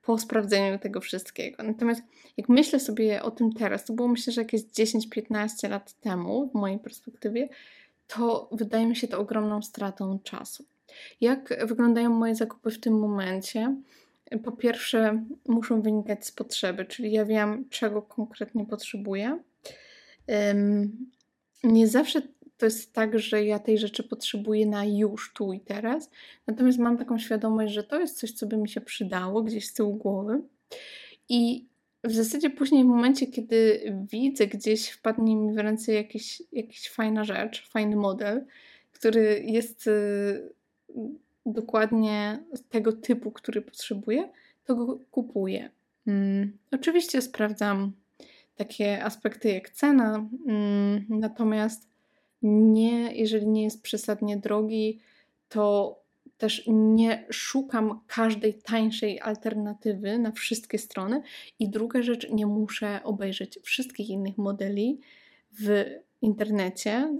po 0.01 0.17
sprawdzeniu 0.17 0.79
tego 0.79 1.01
wszystkiego. 1.01 1.63
Natomiast 1.63 2.01
jak 2.37 2.49
myślę 2.49 2.79
sobie 2.79 3.23
o 3.23 3.31
tym 3.31 3.53
teraz, 3.53 3.85
to 3.85 3.93
było 3.93 4.07
myślę, 4.07 4.33
że 4.33 4.41
jakieś 4.41 4.61
10-15 4.61 5.69
lat 5.69 5.93
temu, 5.93 6.49
w 6.49 6.53
mojej 6.53 6.79
perspektywie, 6.79 7.49
to 8.07 8.49
wydaje 8.51 8.87
mi 8.87 8.95
się 8.95 9.07
to 9.07 9.19
ogromną 9.19 9.61
stratą 9.61 10.19
czasu. 10.23 10.65
Jak 11.21 11.67
wyglądają 11.67 12.09
moje 12.09 12.35
zakupy 12.35 12.71
w 12.71 12.79
tym 12.79 12.99
momencie? 12.99 13.75
Po 14.43 14.51
pierwsze, 14.51 15.23
muszą 15.47 15.81
wynikać 15.81 16.25
z 16.25 16.31
potrzeby, 16.31 16.85
czyli 16.85 17.11
ja 17.11 17.25
wiem, 17.25 17.65
czego 17.69 18.01
konkretnie 18.01 18.65
potrzebuję. 18.65 19.39
Nie 21.63 21.87
zawsze 21.87 22.21
to 22.61 22.65
jest 22.65 22.93
tak, 22.93 23.19
że 23.19 23.45
ja 23.45 23.59
tej 23.59 23.77
rzeczy 23.77 24.03
potrzebuję 24.03 24.65
na 24.65 24.85
już, 24.85 25.33
tu 25.33 25.53
i 25.53 25.59
teraz. 25.59 26.09
Natomiast 26.47 26.79
mam 26.79 26.97
taką 26.97 27.19
świadomość, 27.19 27.73
że 27.73 27.83
to 27.83 27.99
jest 27.99 28.19
coś, 28.19 28.31
co 28.31 28.47
by 28.47 28.57
mi 28.57 28.69
się 28.69 28.81
przydało 28.81 29.43
gdzieś 29.43 29.67
z 29.67 29.73
tyłu 29.73 29.95
głowy. 29.95 30.41
I 31.29 31.65
w 32.03 32.13
zasadzie 32.13 32.49
później, 32.49 32.83
w 32.83 32.87
momencie, 32.87 33.27
kiedy 33.27 33.81
widzę 34.11 34.47
gdzieś, 34.47 34.89
wpadnie 34.89 35.35
mi 35.35 35.53
w 35.53 35.57
ręce 35.57 35.93
jakiś, 35.93 36.43
jakiś 36.51 36.89
fajna 36.89 37.23
rzecz, 37.23 37.69
fajny 37.69 37.95
model, 37.95 38.45
który 38.91 39.43
jest 39.45 39.87
y, 39.87 40.49
dokładnie 41.45 42.43
tego 42.69 42.93
typu, 42.93 43.31
który 43.31 43.61
potrzebuję, 43.61 44.29
to 44.63 44.75
go 44.75 44.99
kupuję. 45.11 45.69
Mm, 46.07 46.57
oczywiście 46.71 47.21
sprawdzam 47.21 47.91
takie 48.55 49.03
aspekty 49.03 49.49
jak 49.49 49.69
cena, 49.69 50.27
mm, 50.47 51.05
natomiast 51.09 51.90
nie, 52.41 53.13
jeżeli 53.15 53.47
nie 53.47 53.63
jest 53.63 53.81
przesadnie 53.81 54.37
drogi, 54.37 54.99
to 55.49 56.01
też 56.37 56.63
nie 56.67 57.25
szukam 57.31 57.99
każdej 58.07 58.53
tańszej 58.53 59.19
alternatywy 59.19 60.17
na 60.19 60.31
wszystkie 60.31 60.77
strony. 60.77 61.21
I 61.59 61.69
druga 61.69 62.01
rzecz, 62.01 62.29
nie 62.29 62.45
muszę 62.45 62.99
obejrzeć 63.03 63.59
wszystkich 63.63 64.09
innych 64.09 64.37
modeli 64.37 64.99
w 65.59 65.85
internecie 66.21 67.17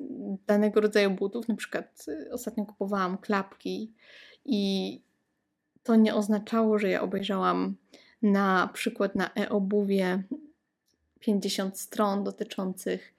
danego 0.47 0.81
rodzaju 0.81 1.11
butów. 1.11 1.47
Na 1.47 1.55
przykład 1.55 2.05
y, 2.07 2.31
ostatnio 2.31 2.65
kupowałam 2.65 3.17
klapki 3.17 3.91
i 4.45 5.01
to 5.83 5.95
nie 5.95 6.15
oznaczało, 6.15 6.79
że 6.79 6.89
ja 6.89 7.01
obejrzałam 7.01 7.75
na 8.21 8.69
przykład 8.73 9.15
na 9.15 9.33
e-obuwie 9.33 10.23
50 11.19 11.79
stron 11.79 12.23
dotyczących 12.23 13.13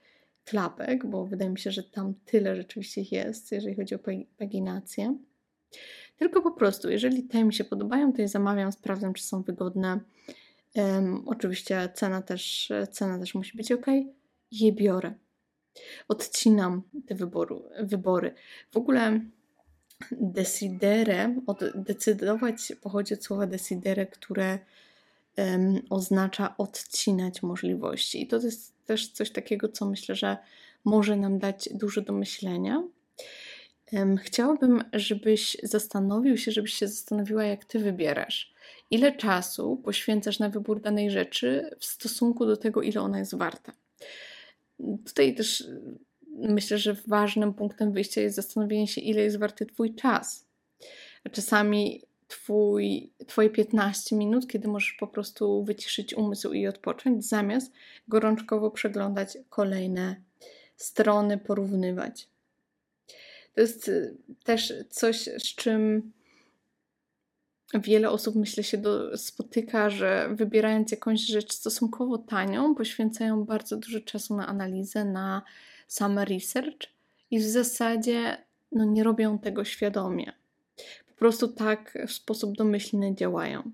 klapek, 0.45 1.05
bo 1.05 1.25
wydaje 1.25 1.51
mi 1.51 1.59
się, 1.59 1.71
że 1.71 1.83
tam 1.83 2.13
tyle 2.25 2.55
rzeczywiście 2.55 3.01
jest, 3.11 3.51
jeżeli 3.51 3.75
chodzi 3.75 3.95
o 3.95 3.99
paginację. 4.37 5.17
Tylko 6.17 6.41
po 6.41 6.51
prostu, 6.51 6.89
jeżeli 6.89 7.23
te 7.23 7.43
mi 7.43 7.53
się 7.53 7.63
podobają, 7.63 8.13
to 8.13 8.21
je 8.21 8.27
zamawiam, 8.27 8.71
sprawdzam, 8.71 9.13
czy 9.13 9.23
są 9.23 9.41
wygodne. 9.41 9.99
Um, 10.75 11.23
oczywiście 11.25 11.89
cena 11.93 12.21
też, 12.21 12.71
cena 12.91 13.19
też 13.19 13.35
musi 13.35 13.57
być 13.57 13.71
ok. 13.71 13.85
Je 14.51 14.71
biorę. 14.71 15.13
Odcinam 16.07 16.81
te 17.07 17.15
wyboru, 17.15 17.69
wybory. 17.79 18.33
W 18.71 18.77
ogóle 18.77 19.21
decidere, 20.11 21.35
od 21.47 21.63
decydować 21.75 22.73
pochodzi 22.81 23.13
od 23.13 23.23
słowa 23.23 23.47
decidere, 23.47 24.05
które 24.05 24.59
um, 25.37 25.81
oznacza 25.89 26.57
odcinać 26.57 27.43
możliwości. 27.43 28.21
I 28.21 28.27
to 28.27 28.35
jest 28.35 28.73
też 28.85 29.07
coś 29.07 29.31
takiego, 29.31 29.69
co 29.69 29.85
myślę, 29.85 30.15
że 30.15 30.37
może 30.85 31.15
nam 31.15 31.39
dać 31.39 31.69
dużo 31.73 32.01
do 32.01 32.13
myślenia. 32.13 32.83
Um, 33.91 34.17
chciałabym, 34.17 34.83
żebyś 34.93 35.57
zastanowił 35.63 36.37
się, 36.37 36.51
żebyś 36.51 36.73
się 36.73 36.87
zastanowiła, 36.87 37.43
jak 37.43 37.65
ty 37.65 37.79
wybierasz. 37.79 38.53
Ile 38.91 39.11
czasu 39.11 39.81
poświęcasz 39.83 40.39
na 40.39 40.49
wybór 40.49 40.81
danej 40.81 41.11
rzeczy 41.11 41.69
w 41.79 41.85
stosunku 41.85 42.45
do 42.45 42.57
tego, 42.57 42.81
ile 42.81 43.01
ona 43.01 43.19
jest 43.19 43.35
warta. 43.35 43.73
Tutaj 45.05 45.35
też 45.35 45.63
myślę, 46.27 46.77
że 46.77 46.95
ważnym 47.07 47.53
punktem 47.53 47.91
wyjścia 47.91 48.21
jest 48.21 48.35
zastanowienie 48.35 48.87
się, 48.87 49.01
ile 49.01 49.21
jest 49.21 49.39
warty 49.39 49.65
Twój 49.65 49.95
czas. 49.95 50.45
Czasami 51.31 52.01
twój, 52.27 53.11
Twoje 53.27 53.49
15 53.49 54.15
minut, 54.15 54.47
kiedy 54.47 54.67
możesz 54.67 54.93
po 54.93 55.07
prostu 55.07 55.63
wyciszyć 55.63 56.13
umysł 56.13 56.53
i 56.53 56.67
odpocząć, 56.67 57.25
zamiast 57.25 57.71
gorączkowo 58.07 58.71
przeglądać 58.71 59.37
kolejne 59.49 60.15
strony, 60.75 61.37
porównywać. 61.37 62.27
To 63.55 63.61
jest 63.61 63.87
y, 63.87 64.17
też 64.43 64.73
coś, 64.89 65.29
z 65.37 65.55
czym 65.55 66.11
wiele 67.73 68.09
osób, 68.09 68.35
myślę, 68.35 68.63
się 68.63 68.77
do, 68.77 69.17
spotyka, 69.17 69.89
że 69.89 70.29
wybierając 70.31 70.91
jakąś 70.91 71.21
rzecz 71.21 71.53
stosunkowo 71.53 72.17
tanią, 72.17 72.75
poświęcają 72.75 73.45
bardzo 73.45 73.77
dużo 73.77 73.99
czasu 73.99 74.35
na 74.35 74.47
analizę, 74.47 75.05
na 75.05 75.41
sam 75.87 76.19
research 76.19 76.87
i 77.31 77.39
w 77.39 77.43
zasadzie 77.43 78.37
no, 78.71 78.85
nie 78.85 79.03
robią 79.03 79.39
tego 79.39 79.65
świadomie 79.65 80.42
po 81.13 81.19
prostu 81.19 81.47
tak 81.47 81.97
w 82.07 82.11
sposób 82.11 82.57
domyślny 82.57 83.15
działają. 83.15 83.71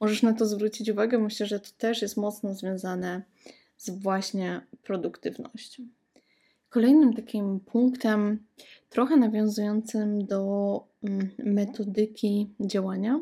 Możesz 0.00 0.22
na 0.22 0.32
to 0.32 0.46
zwrócić 0.46 0.88
uwagę, 0.88 1.18
myślę, 1.18 1.46
że 1.46 1.60
to 1.60 1.68
też 1.78 2.02
jest 2.02 2.16
mocno 2.16 2.54
związane 2.54 3.22
z 3.76 3.90
właśnie 3.90 4.60
produktywnością. 4.82 5.82
Kolejnym 6.68 7.14
takim 7.14 7.60
punktem, 7.60 8.46
trochę 8.90 9.16
nawiązującym 9.16 10.26
do 10.26 10.80
mm, 11.02 11.30
metodyki 11.38 12.50
działania, 12.60 13.20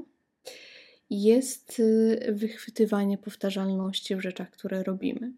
jest 1.10 1.80
y, 1.80 2.32
wychwytywanie 2.32 3.18
powtarzalności 3.18 4.16
w 4.16 4.20
rzeczach, 4.20 4.50
które 4.50 4.82
robimy. 4.82 5.32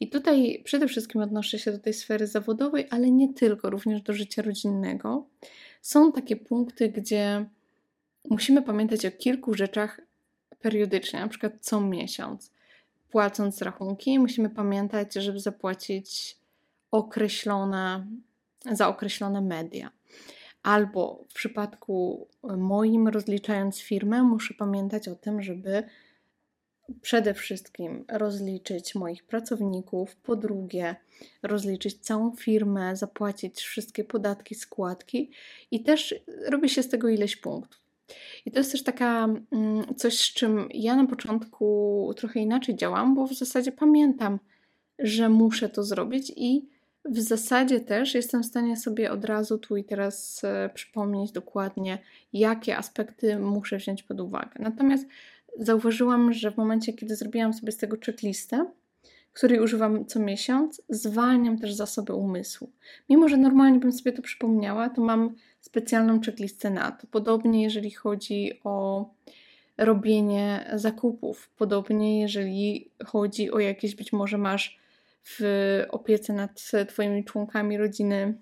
I 0.00 0.10
tutaj 0.10 0.62
przede 0.64 0.88
wszystkim 0.88 1.20
odnoszę 1.20 1.58
się 1.58 1.72
do 1.72 1.78
tej 1.78 1.94
sfery 1.94 2.26
zawodowej, 2.26 2.86
ale 2.90 3.10
nie 3.10 3.34
tylko, 3.34 3.70
również 3.70 4.02
do 4.02 4.12
życia 4.12 4.42
rodzinnego, 4.42 5.26
są 5.82 6.12
takie 6.12 6.36
punkty, 6.36 6.88
gdzie 6.88 7.46
musimy 8.30 8.62
pamiętać 8.62 9.06
o 9.06 9.10
kilku 9.10 9.54
rzeczach 9.54 10.00
periodycznie, 10.60 11.20
na 11.20 11.28
przykład 11.28 11.52
co 11.60 11.80
miesiąc. 11.80 12.52
Płacąc 13.10 13.62
rachunki, 13.62 14.18
musimy 14.18 14.50
pamiętać, 14.50 15.14
żeby 15.14 15.40
zapłacić 15.40 16.36
określone, 16.90 18.06
za 18.72 18.88
określone 18.88 19.40
media. 19.40 19.90
Albo 20.62 21.24
w 21.28 21.34
przypadku 21.34 22.28
moim, 22.56 23.08
rozliczając 23.08 23.80
firmę, 23.80 24.22
muszę 24.22 24.54
pamiętać 24.54 25.08
o 25.08 25.14
tym, 25.14 25.42
żeby 25.42 25.84
przede 27.02 27.34
wszystkim 27.34 28.04
rozliczyć 28.08 28.94
moich 28.94 29.24
pracowników, 29.24 30.16
po 30.16 30.36
drugie 30.36 30.96
rozliczyć 31.42 31.98
całą 31.98 32.36
firmę, 32.36 32.96
zapłacić 32.96 33.60
wszystkie 33.60 34.04
podatki, 34.04 34.54
składki 34.54 35.30
i 35.70 35.82
też 35.82 36.14
robi 36.48 36.68
się 36.68 36.82
z 36.82 36.88
tego 36.88 37.08
ileś 37.08 37.36
punktów. 37.36 37.80
I 38.46 38.50
to 38.50 38.58
jest 38.58 38.72
też 38.72 38.82
taka 38.82 39.24
mm, 39.24 39.94
coś, 39.96 40.18
z 40.18 40.32
czym 40.32 40.68
ja 40.74 40.96
na 40.96 41.06
początku 41.06 42.14
trochę 42.16 42.40
inaczej 42.40 42.76
działam, 42.76 43.14
bo 43.14 43.26
w 43.26 43.34
zasadzie 43.34 43.72
pamiętam, 43.72 44.38
że 44.98 45.28
muszę 45.28 45.68
to 45.68 45.82
zrobić 45.82 46.32
i 46.36 46.68
w 47.04 47.20
zasadzie 47.20 47.80
też 47.80 48.14
jestem 48.14 48.42
w 48.42 48.46
stanie 48.46 48.76
sobie 48.76 49.12
od 49.12 49.24
razu 49.24 49.58
tu 49.58 49.76
i 49.76 49.84
teraz 49.84 50.44
e, 50.44 50.70
przypomnieć 50.74 51.32
dokładnie, 51.32 51.98
jakie 52.32 52.76
aspekty 52.76 53.38
muszę 53.38 53.76
wziąć 53.76 54.02
pod 54.02 54.20
uwagę. 54.20 54.50
Natomiast 54.58 55.06
zauważyłam, 55.58 56.32
że 56.32 56.50
w 56.50 56.56
momencie, 56.56 56.92
kiedy 56.92 57.16
zrobiłam 57.16 57.52
sobie 57.52 57.72
z 57.72 57.76
tego 57.76 57.96
checklistę, 58.06 58.66
której 59.32 59.60
używam 59.60 60.06
co 60.06 60.20
miesiąc, 60.20 60.82
zwalniam 60.88 61.58
też 61.58 61.74
zasoby 61.74 62.14
umysłu. 62.14 62.70
Mimo, 63.08 63.28
że 63.28 63.36
normalnie 63.36 63.78
bym 63.78 63.92
sobie 63.92 64.12
to 64.12 64.22
przypomniała, 64.22 64.90
to 64.90 65.02
mam 65.02 65.34
specjalną 65.60 66.20
checklistę 66.20 66.70
na 66.70 66.92
to. 66.92 67.06
Podobnie, 67.06 67.62
jeżeli 67.62 67.90
chodzi 67.90 68.60
o 68.64 69.06
robienie 69.78 70.70
zakupów, 70.74 71.50
podobnie, 71.56 72.20
jeżeli 72.20 72.90
chodzi 73.04 73.50
o 73.50 73.58
jakieś, 73.58 73.94
być 73.94 74.12
może 74.12 74.38
masz 74.38 74.78
w 75.24 75.40
opiece 75.90 76.32
nad 76.32 76.62
Twoimi 76.88 77.24
członkami 77.24 77.78
rodziny 77.78 78.34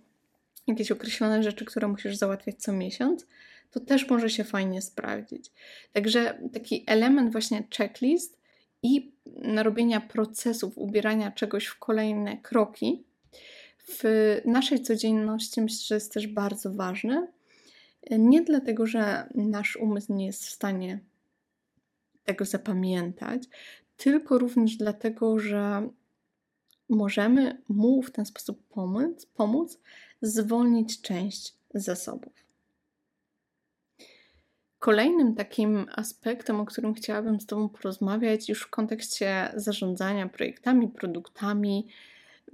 jakieś 0.67 0.91
określone 0.91 1.43
rzeczy, 1.43 1.65
które 1.65 1.89
musisz 1.89 2.17
załatwiać 2.17 2.57
co 2.59 2.73
miesiąc, 2.73 3.27
to 3.75 3.81
też 3.81 4.09
może 4.09 4.31
się 4.31 4.45
fajnie 4.45 4.83
sprawdzić. 4.83 5.53
Także 5.93 6.39
taki 6.53 6.85
element 6.87 7.33
właśnie 7.33 7.65
checklist 7.77 8.39
i 8.83 9.13
robienia 9.57 10.01
procesów, 10.01 10.79
ubierania 10.79 11.31
czegoś 11.31 11.67
w 11.67 11.79
kolejne 11.79 12.37
kroki 12.37 13.05
w 13.89 14.03
naszej 14.45 14.83
codzienności 14.83 15.61
myślę, 15.61 15.79
że 15.87 15.95
jest 15.95 16.13
też 16.13 16.27
bardzo 16.27 16.73
ważny. 16.73 17.29
Nie 18.11 18.43
dlatego, 18.43 18.87
że 18.87 19.29
nasz 19.35 19.77
umysł 19.77 20.15
nie 20.15 20.27
jest 20.27 20.45
w 20.45 20.51
stanie 20.51 21.01
tego 22.25 22.45
zapamiętać, 22.45 23.43
tylko 23.97 24.39
również 24.39 24.77
dlatego, 24.77 25.39
że 25.39 25.89
możemy 26.89 27.63
mu 27.69 28.03
w 28.03 28.11
ten 28.11 28.27
sposób 28.27 28.69
pomóc, 28.69 29.27
pomóc 29.27 29.79
zwolnić 30.23 31.01
część 31.01 31.55
zasobów. 31.75 32.44
Kolejnym 34.85 35.35
takim 35.35 35.87
aspektem, 35.97 36.61
o 36.61 36.65
którym 36.65 36.95
chciałabym 36.95 37.41
z 37.41 37.47
Tobą 37.47 37.69
porozmawiać, 37.69 38.49
już 38.49 38.63
w 38.63 38.71
kontekście 38.71 39.53
zarządzania 39.57 40.29
projektami, 40.29 40.89
produktami, 40.89 41.87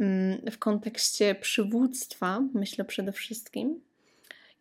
mm, 0.00 0.50
w 0.50 0.58
kontekście 0.58 1.34
przywództwa, 1.34 2.40
myślę 2.54 2.84
przede 2.84 3.12
wszystkim, 3.12 3.80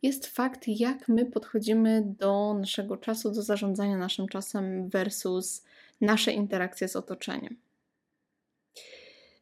jest 0.01 0.27
fakt, 0.27 0.67
jak 0.67 1.07
my 1.07 1.25
podchodzimy 1.25 2.03
do 2.05 2.53
naszego 2.59 2.97
czasu, 2.97 3.31
do 3.31 3.41
zarządzania 3.41 3.97
naszym 3.97 4.27
czasem 4.27 4.89
versus 4.89 5.63
nasze 6.01 6.31
interakcje 6.31 6.88
z 6.88 6.95
otoczeniem. 6.95 7.57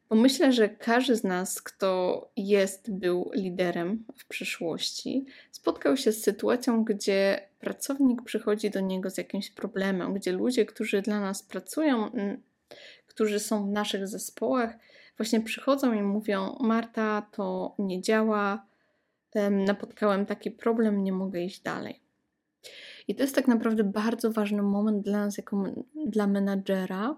Bo 0.08 0.16
myślę, 0.16 0.52
że 0.52 0.68
każdy 0.68 1.16
z 1.16 1.24
nas, 1.24 1.62
kto 1.62 2.30
jest, 2.36 2.92
był 2.92 3.30
liderem 3.34 4.04
w 4.16 4.26
przyszłości, 4.26 5.24
spotkał 5.50 5.96
się 5.96 6.12
z 6.12 6.22
sytuacją, 6.22 6.84
gdzie 6.84 7.47
pracownik 7.58 8.22
przychodzi 8.22 8.70
do 8.70 8.80
niego 8.80 9.10
z 9.10 9.18
jakimś 9.18 9.50
problemem, 9.50 10.14
gdzie 10.14 10.32
ludzie, 10.32 10.66
którzy 10.66 11.02
dla 11.02 11.20
nas 11.20 11.42
pracują, 11.42 12.10
którzy 13.06 13.40
są 13.40 13.66
w 13.66 13.72
naszych 13.72 14.08
zespołach, 14.08 14.78
właśnie 15.16 15.40
przychodzą 15.40 15.92
i 15.92 16.02
mówią: 16.02 16.56
Marta, 16.60 17.22
to 17.32 17.74
nie 17.78 18.02
działa, 18.02 18.66
napotkałem 19.50 20.26
taki 20.26 20.50
problem, 20.50 21.04
nie 21.04 21.12
mogę 21.12 21.40
iść 21.40 21.60
dalej. 21.60 22.00
I 23.08 23.14
to 23.14 23.22
jest 23.22 23.34
tak 23.34 23.48
naprawdę 23.48 23.84
bardzo 23.84 24.32
ważny 24.32 24.62
moment 24.62 25.04
dla 25.04 25.24
nas, 25.24 25.36
jako 25.36 25.64
dla 26.06 26.26
menadżera, 26.26 27.16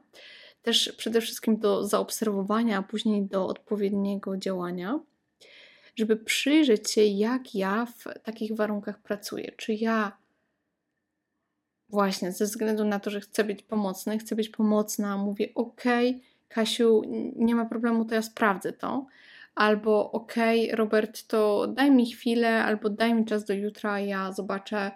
też 0.63 0.93
przede 0.97 1.21
wszystkim 1.21 1.59
do 1.59 1.87
zaobserwowania, 1.87 2.79
a 2.79 2.83
później 2.83 3.27
do 3.27 3.47
odpowiedniego 3.47 4.37
działania, 4.37 5.01
żeby 5.97 6.17
przyjrzeć 6.17 6.91
się, 6.91 7.05
jak 7.05 7.55
ja 7.55 7.87
w 7.87 8.05
takich 8.23 8.57
warunkach 8.57 9.03
pracuję. 9.03 9.53
Czy 9.57 9.75
ja 9.75 10.17
właśnie 11.91 12.33
ze 12.33 12.45
względu 12.45 12.85
na 12.85 13.01
to, 13.01 13.11
że 13.11 13.21
chcę 13.21 13.45
być 13.45 13.63
pomocny, 13.63 14.19
chcę 14.19 14.37
być 14.37 14.49
pomocna, 14.49 15.17
mówię: 15.17 15.49
OK, 15.55 15.85
Kasiu, 16.49 17.03
nie 17.37 17.55
ma 17.55 17.65
problemu, 17.65 18.05
to 18.05 18.15
ja 18.15 18.23
sprawdzę 18.23 18.73
to. 18.73 19.07
Albo 19.55 20.13
OK, 20.13 20.35
Robert, 20.73 21.27
to 21.27 21.67
daj 21.67 21.91
mi 21.91 22.13
chwilę, 22.13 22.65
albo 22.65 22.91
daj 22.91 23.15
mi 23.15 23.25
czas 23.25 23.45
do 23.45 23.55
jutra, 23.55 24.01
ja 24.01 24.33
zobaczę, 24.33 24.91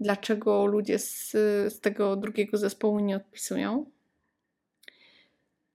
dlaczego 0.00 0.66
ludzie 0.66 0.98
z, 0.98 1.30
z 1.72 1.80
tego 1.80 2.16
drugiego 2.16 2.58
zespołu 2.58 3.00
nie 3.00 3.16
odpisują. 3.16 3.90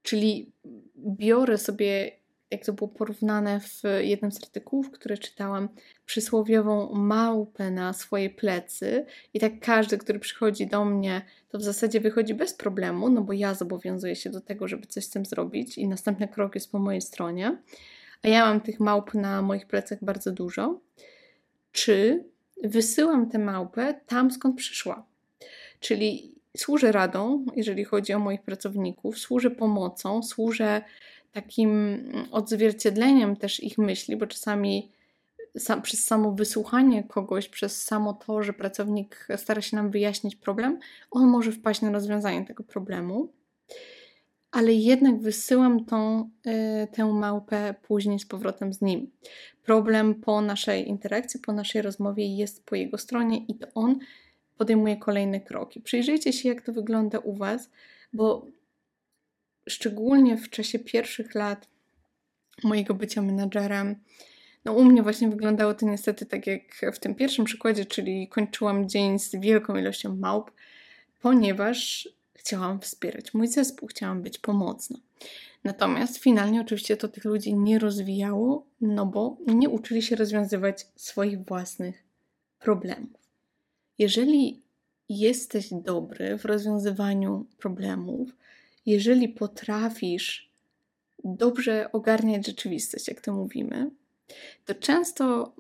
Czyli 0.02 0.52
biorę 0.98 1.58
sobie, 1.58 2.12
jak 2.56 2.66
to 2.66 2.74
było 2.74 2.88
porównane 2.88 3.60
w 3.60 3.82
jednym 4.00 4.32
z 4.32 4.44
artykułów, 4.44 4.92
które 4.92 5.18
czytałam, 5.18 5.70
przysłowiową 6.06 6.94
małpę 6.94 7.72
na 7.72 7.94
swoje 7.94 8.30
plecy, 8.30 9.06
i 9.34 9.40
tak 9.40 9.60
każdy, 9.60 9.98
który 9.98 10.20
przychodzi 10.20 10.68
do 10.68 10.86
mnie, 10.86 11.22
to 11.50 11.58
w 11.58 11.64
zasadzie 11.64 12.00
wychodzi 12.00 12.34
bez 12.34 12.54
problemu, 12.54 13.10
no 13.10 13.22
bo 13.22 13.34
ja 13.34 13.54
zobowiązuję 13.54 14.16
się 14.16 14.30
do 14.30 14.42
tego, 14.42 14.68
żeby 14.68 14.88
coś 14.88 15.06
z 15.06 15.10
tym 15.10 15.26
zrobić, 15.26 15.78
i 15.78 15.88
następny 15.88 16.28
krok 16.28 16.56
jest 16.56 16.72
po 16.72 16.80
mojej 16.80 17.02
stronie. 17.02 17.58
A 18.24 18.28
ja 18.28 18.46
mam 18.46 18.62
tych 18.62 18.80
małp 18.80 19.14
na 19.14 19.42
moich 19.42 19.68
plecach 19.68 20.04
bardzo 20.04 20.32
dużo. 20.32 20.80
Czy 21.72 22.24
wysyłam 22.64 23.30
tę 23.30 23.40
małpę 23.40 24.02
tam, 24.08 24.32
skąd 24.32 24.58
przyszła? 24.58 25.06
Czyli 25.80 26.36
służę 26.58 26.92
radą, 26.92 27.46
jeżeli 27.56 27.84
chodzi 27.84 28.14
o 28.14 28.20
moich 28.20 28.42
pracowników, 28.42 29.20
służę 29.20 29.52
pomocą, 29.52 30.24
służę 30.24 30.82
takim 31.36 32.04
odzwierciedleniem 32.32 33.36
też 33.36 33.64
ich 33.64 33.78
myśli, 33.78 34.16
bo 34.18 34.28
czasami 34.28 34.92
sam, 35.58 35.82
przez 35.82 36.04
samo 36.04 36.32
wysłuchanie 36.32 37.04
kogoś, 37.04 37.50
przez 37.50 37.84
samo 37.84 38.14
to, 38.14 38.44
że 38.44 38.54
pracownik 38.54 39.28
stara 39.36 39.62
się 39.62 39.78
nam 39.78 39.92
wyjaśnić 39.92 40.36
problem, 40.36 40.80
on 41.12 41.28
może 41.28 41.52
wpaść 41.52 41.82
na 41.82 41.92
rozwiązanie 41.92 42.46
tego 42.46 42.64
problemu. 42.64 43.34
Ale 44.52 44.74
jednak 44.74 45.20
wysyłam 45.20 45.86
tą, 45.86 46.30
y, 46.48 46.88
tę 46.92 47.14
małpę 47.14 47.76
później 47.88 48.20
z 48.20 48.26
powrotem 48.26 48.74
z 48.74 48.82
nim. 48.82 49.12
Problem 49.64 50.16
po 50.16 50.42
naszej 50.42 50.90
interakcji, 50.90 51.40
po 51.40 51.54
naszej 51.54 51.82
rozmowie 51.82 52.36
jest 52.36 52.66
po 52.66 52.76
jego 52.76 52.98
stronie 52.98 53.46
i 53.48 53.56
to 53.56 53.68
on 53.76 54.00
podejmuje 54.58 54.98
kolejne 54.98 55.42
kroki. 55.42 55.82
Przyjrzyjcie 55.82 56.34
się, 56.34 56.50
jak 56.50 56.62
to 56.62 56.74
wygląda 56.74 57.20
u 57.20 57.34
Was, 57.34 57.70
bo 58.14 58.46
szczególnie 59.70 60.38
w 60.38 60.50
czasie 60.50 60.80
pierwszych 60.80 61.36
lat 61.36 61.68
mojego 62.64 62.94
bycia 62.94 63.22
menadżerem, 63.22 63.96
no 64.66 64.74
u 64.74 64.84
mnie 64.84 65.04
właśnie 65.04 65.30
wyglądało 65.30 65.74
to 65.74 65.86
niestety 65.86 66.26
tak 66.26 66.48
jak 66.48 66.96
w 66.96 67.00
tym 67.00 67.16
pierwszym 67.16 67.46
przykładzie, 67.46 67.86
czyli 67.86 68.28
kończyłam 68.28 68.90
dzień 68.90 69.20
z 69.20 69.36
wielką 69.36 69.76
ilością 69.76 70.16
małp, 70.16 70.52
ponieważ 71.22 72.10
chciałam 72.34 72.80
wspierać 72.80 73.34
mój 73.34 73.48
zespół, 73.48 73.88
chciałam 73.88 74.22
być 74.22 74.38
pomocna. 74.38 75.00
Natomiast 75.64 76.18
finalnie 76.18 76.62
oczywiście 76.62 76.98
to 76.98 77.08
tych 77.08 77.26
ludzi 77.26 77.54
nie 77.54 77.80
rozwijało, 77.80 78.66
no 78.82 79.06
bo 79.06 79.38
nie 79.48 79.70
uczyli 79.70 80.02
się 80.02 80.16
rozwiązywać 80.16 80.88
swoich 80.96 81.46
własnych 81.46 82.04
problemów. 82.60 83.22
Jeżeli 83.98 84.62
jesteś 85.10 85.70
dobry 85.72 86.38
w 86.38 86.46
rozwiązywaniu 86.46 87.46
problemów, 87.58 88.30
jeżeli 88.86 89.30
potrafisz 89.30 90.52
dobrze 91.24 91.92
ogarniać 91.92 92.46
rzeczywistość, 92.46 93.08
jak 93.08 93.22
to 93.22 93.34
mówimy, 93.34 93.92
to 94.66 94.76
często 94.76 95.54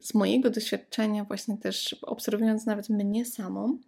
z 0.00 0.14
mojego 0.14 0.50
doświadczenia, 0.50 1.24
właśnie 1.24 1.58
też 1.58 1.96
obserwując 2.02 2.66
nawet 2.66 2.88
mnie 2.88 3.24
samą, 3.24 3.78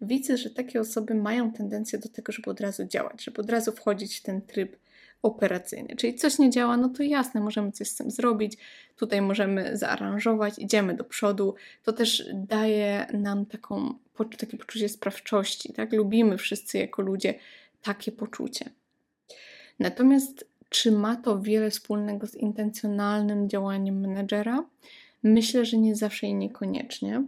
widzę, 0.00 0.36
że 0.36 0.50
takie 0.50 0.80
osoby 0.80 1.14
mają 1.14 1.52
tendencję 1.52 1.98
do 1.98 2.08
tego, 2.08 2.32
żeby 2.32 2.50
od 2.50 2.60
razu 2.60 2.84
działać, 2.84 3.24
żeby 3.24 3.40
od 3.40 3.50
razu 3.50 3.72
wchodzić 3.72 4.16
w 4.16 4.22
ten 4.22 4.42
tryb 4.42 4.76
operacyjny. 5.22 5.96
Czyli 5.96 6.14
coś 6.14 6.38
nie 6.38 6.50
działa, 6.50 6.76
no 6.76 6.88
to 6.88 7.02
jasne, 7.02 7.40
możemy 7.40 7.72
coś 7.72 7.88
z 7.88 7.94
tym 7.94 8.10
zrobić, 8.10 8.58
tutaj 8.96 9.22
możemy 9.22 9.76
zaaranżować, 9.76 10.58
idziemy 10.58 10.94
do 10.94 11.04
przodu. 11.04 11.54
To 11.82 11.92
też 11.92 12.28
daje 12.34 13.06
nam 13.12 13.46
taką, 13.46 13.94
takie 14.38 14.56
poczucie 14.56 14.88
sprawczości, 14.88 15.72
tak? 15.72 15.92
Lubimy 15.92 16.38
wszyscy 16.38 16.78
jako 16.78 17.02
ludzie 17.02 17.34
takie 17.84 18.12
poczucie. 18.12 18.70
Natomiast 19.78 20.46
czy 20.68 20.92
ma 20.92 21.16
to 21.16 21.40
wiele 21.40 21.70
wspólnego 21.70 22.26
z 22.26 22.34
intencjonalnym 22.34 23.48
działaniem 23.48 24.00
menedżera? 24.00 24.64
Myślę, 25.22 25.64
że 25.64 25.78
nie 25.78 25.96
zawsze 25.96 26.26
i 26.26 26.34
niekoniecznie. 26.34 27.24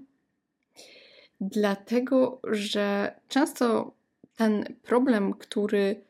Dlatego, 1.40 2.40
że 2.45 3.14
często 3.29 3.92
ten 4.37 4.64
problem, 4.83 5.35
który 5.35 6.01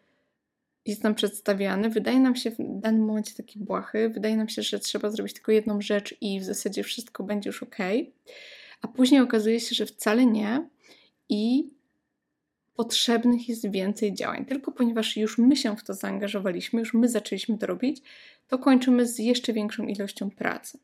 jest 0.86 1.04
nam 1.04 1.14
przedstawiany, 1.14 1.90
wydaje 1.90 2.20
nam 2.20 2.36
się 2.36 2.50
w 2.50 2.56
danym 2.58 3.04
momencie 3.04 3.34
taki 3.34 3.58
błahy, 3.58 4.08
wydaje 4.08 4.36
nam 4.36 4.48
się, 4.48 4.62
że 4.62 4.78
trzeba 4.78 5.10
zrobić 5.10 5.32
tylko 5.32 5.52
jedną 5.52 5.80
rzecz 5.80 6.14
i 6.20 6.40
w 6.40 6.44
zasadzie 6.44 6.82
wszystko 6.82 7.24
będzie 7.24 7.48
już 7.48 7.62
ok, 7.62 7.76
a 8.82 8.88
później 8.88 9.20
okazuje 9.20 9.60
się, 9.60 9.74
że 9.74 9.86
wcale 9.86 10.26
nie 10.26 10.68
i 11.28 11.70
potrzebnych 12.76 13.48
jest 13.48 13.70
więcej 13.70 14.14
działań. 14.14 14.44
Tylko 14.44 14.72
ponieważ 14.72 15.16
już 15.16 15.38
my 15.38 15.56
się 15.56 15.76
w 15.76 15.84
to 15.84 15.94
zaangażowaliśmy, 15.94 16.80
już 16.80 16.94
my 16.94 17.08
zaczęliśmy 17.08 17.58
to 17.58 17.66
robić, 17.66 18.02
to 18.48 18.58
kończymy 18.58 19.06
z 19.06 19.18
jeszcze 19.18 19.52
większą 19.52 19.86
ilością 19.86 20.30
pracy. 20.30 20.78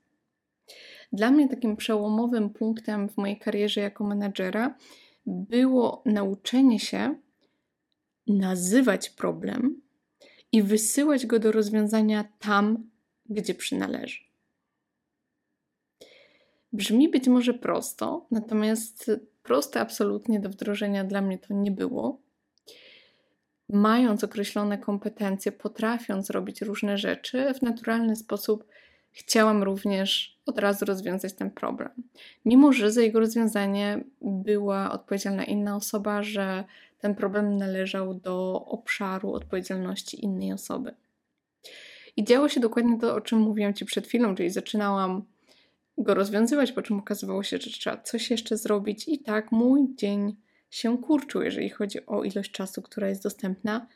Dla 1.12 1.30
mnie 1.30 1.48
takim 1.48 1.76
przełomowym 1.76 2.50
punktem 2.50 3.08
w 3.08 3.16
mojej 3.16 3.38
karierze 3.38 3.80
jako 3.80 4.04
menadżera 4.04 4.74
było 5.26 6.02
nauczenie 6.06 6.80
się 6.80 7.14
nazywać 8.26 9.10
problem 9.10 9.82
i 10.52 10.62
wysyłać 10.62 11.26
go 11.26 11.38
do 11.38 11.52
rozwiązania 11.52 12.24
tam, 12.38 12.90
gdzie 13.28 13.54
przynależy. 13.54 14.18
Brzmi 16.72 17.08
być 17.08 17.28
może 17.28 17.54
prosto, 17.54 18.26
natomiast 18.30 19.10
proste 19.42 19.80
absolutnie 19.80 20.40
do 20.40 20.48
wdrożenia 20.48 21.04
dla 21.04 21.20
mnie 21.20 21.38
to 21.38 21.54
nie 21.54 21.70
było. 21.70 22.20
Mając 23.68 24.24
określone 24.24 24.78
kompetencje, 24.78 25.52
potrafiąc 25.52 26.30
robić 26.30 26.62
różne 26.62 26.98
rzeczy, 26.98 27.54
w 27.54 27.62
naturalny 27.62 28.16
sposób 28.16 28.64
chciałam 29.12 29.62
również 29.62 30.38
od 30.46 30.58
razu 30.58 30.84
rozwiązać 30.84 31.32
ten 31.32 31.50
problem. 31.50 31.90
Mimo, 32.44 32.72
że 32.72 32.90
za 32.92 33.00
jego 33.00 33.20
rozwiązanie 33.20 34.04
była 34.20 34.92
odpowiedzialna 34.92 35.44
inna 35.44 35.76
osoba, 35.76 36.22
że 36.22 36.64
ten 36.98 37.14
problem 37.14 37.56
należał 37.56 38.14
do 38.14 38.64
obszaru 38.64 39.32
odpowiedzialności 39.32 40.24
innej 40.24 40.52
osoby. 40.52 40.94
I 42.16 42.24
działo 42.24 42.48
się 42.48 42.60
dokładnie 42.60 42.98
to, 42.98 43.14
o 43.14 43.20
czym 43.20 43.38
mówiłam 43.38 43.74
Ci 43.74 43.84
przed 43.84 44.06
chwilą, 44.06 44.34
czyli 44.34 44.50
zaczynałam 44.50 45.24
go 45.98 46.14
rozwiązywać, 46.14 46.72
po 46.72 46.82
czym 46.82 46.98
okazywało 46.98 47.42
się, 47.42 47.58
że 47.58 47.70
trzeba 47.70 47.96
coś 47.96 48.30
jeszcze 48.30 48.56
zrobić, 48.56 49.08
i 49.08 49.18
tak 49.18 49.52
mój 49.52 49.94
dzień 49.94 50.36
się 50.70 50.98
kurczył, 50.98 51.42
jeżeli 51.42 51.70
chodzi 51.70 52.06
o 52.06 52.24
ilość 52.24 52.50
czasu, 52.50 52.82
która 52.82 53.08
jest 53.08 53.22
dostępna 53.22 53.86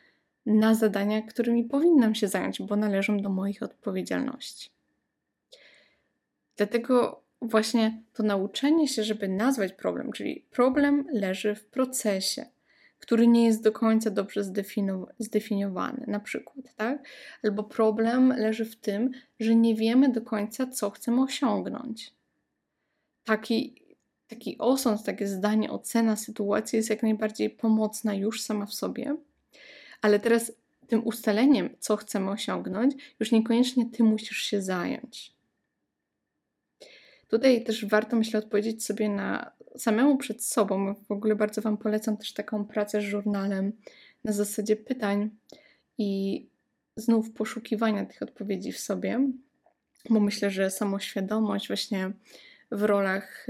na 0.46 0.74
zadania, 0.74 1.22
którymi 1.22 1.64
powinnam 1.64 2.14
się 2.14 2.28
zająć, 2.28 2.62
bo 2.62 2.76
należą 2.76 3.20
do 3.20 3.28
moich 3.28 3.62
odpowiedzialności. 3.62 4.70
Dlatego 6.56 7.22
właśnie 7.42 8.02
to 8.12 8.22
nauczenie 8.22 8.88
się, 8.88 9.04
żeby 9.04 9.28
nazwać 9.28 9.72
problem, 9.72 10.12
czyli 10.12 10.44
problem 10.50 11.06
leży 11.12 11.54
w 11.54 11.66
procesie, 11.66 12.46
który 12.98 13.26
nie 13.26 13.44
jest 13.44 13.62
do 13.62 13.72
końca 13.72 14.10
dobrze 14.10 14.44
zdefiniowany, 15.18 16.04
na 16.06 16.20
przykład, 16.20 16.74
tak? 16.76 17.08
Albo 17.42 17.64
problem 17.64 18.28
leży 18.28 18.64
w 18.64 18.76
tym, 18.76 19.10
że 19.40 19.54
nie 19.54 19.74
wiemy 19.74 20.08
do 20.08 20.22
końca, 20.22 20.66
co 20.66 20.90
chcemy 20.90 21.22
osiągnąć. 21.22 22.14
Taki, 23.24 23.74
taki 24.28 24.58
osąd, 24.58 25.04
takie 25.04 25.28
zdanie, 25.28 25.70
ocena 25.70 26.16
sytuacji 26.16 26.76
jest 26.76 26.90
jak 26.90 27.02
najbardziej 27.02 27.50
pomocna 27.50 28.14
już 28.14 28.42
sama 28.42 28.66
w 28.66 28.74
sobie, 28.74 29.16
ale 30.02 30.20
teraz 30.20 30.52
tym 30.86 31.06
ustaleniem, 31.06 31.70
co 31.78 31.96
chcemy 31.96 32.30
osiągnąć, 32.30 32.94
już 33.20 33.32
niekoniecznie 33.32 33.90
ty 33.90 34.04
musisz 34.04 34.38
się 34.38 34.62
zająć. 34.62 35.35
Tutaj 37.28 37.64
też 37.64 37.84
warto, 37.84 38.16
myślę, 38.16 38.38
odpowiedzieć 38.38 38.84
sobie 38.84 39.08
na 39.08 39.50
samemu 39.76 40.16
przed 40.16 40.44
sobą. 40.44 40.94
W 40.94 41.12
ogóle 41.12 41.36
bardzo 41.36 41.62
Wam 41.62 41.76
polecam 41.76 42.16
też 42.16 42.32
taką 42.32 42.64
pracę 42.64 43.00
z 43.00 43.04
żurnalem 43.04 43.72
na 44.24 44.32
zasadzie 44.32 44.76
pytań 44.76 45.30
i 45.98 46.46
znów 46.96 47.32
poszukiwania 47.32 48.06
tych 48.06 48.22
odpowiedzi 48.22 48.72
w 48.72 48.80
sobie, 48.80 49.28
bo 50.10 50.20
myślę, 50.20 50.50
że 50.50 50.70
samoświadomość 50.70 51.68
właśnie 51.68 52.12
w 52.70 52.82
rolach 52.82 53.46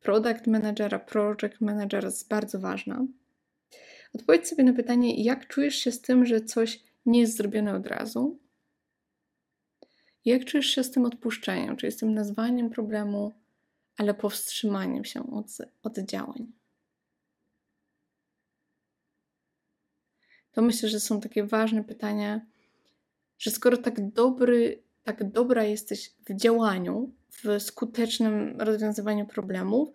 product 0.00 0.46
managera, 0.46 0.98
project 0.98 1.60
managera 1.60 2.06
jest 2.06 2.28
bardzo 2.28 2.58
ważna. 2.58 3.06
Odpowiedz 4.14 4.48
sobie 4.48 4.64
na 4.64 4.72
pytanie, 4.72 5.24
jak 5.24 5.46
czujesz 5.46 5.74
się 5.74 5.92
z 5.92 6.00
tym, 6.00 6.26
że 6.26 6.40
coś 6.40 6.82
nie 7.06 7.20
jest 7.20 7.36
zrobione 7.36 7.74
od 7.74 7.86
razu, 7.86 8.38
jak 10.24 10.44
czujesz 10.44 10.66
się 10.66 10.84
z 10.84 10.90
tym 10.90 11.04
odpuszczeniem, 11.04 11.76
czyli 11.76 11.92
z 11.92 11.96
tym 11.96 12.14
nazwaniem 12.14 12.70
problemu, 12.70 13.34
ale 13.96 14.14
powstrzymaniem 14.14 15.04
się 15.04 15.32
od, 15.32 15.46
od 15.82 15.98
działań? 15.98 16.52
To 20.52 20.62
myślę, 20.62 20.88
że 20.88 21.00
są 21.00 21.20
takie 21.20 21.44
ważne 21.44 21.84
pytania, 21.84 22.40
że 23.38 23.50
skoro 23.50 23.76
tak 23.76 24.10
dobry, 24.10 24.82
tak 25.02 25.30
dobra 25.32 25.64
jesteś 25.64 26.12
w 26.26 26.36
działaniu, 26.36 27.12
w 27.30 27.62
skutecznym 27.62 28.60
rozwiązywaniu 28.60 29.26
problemów, 29.26 29.88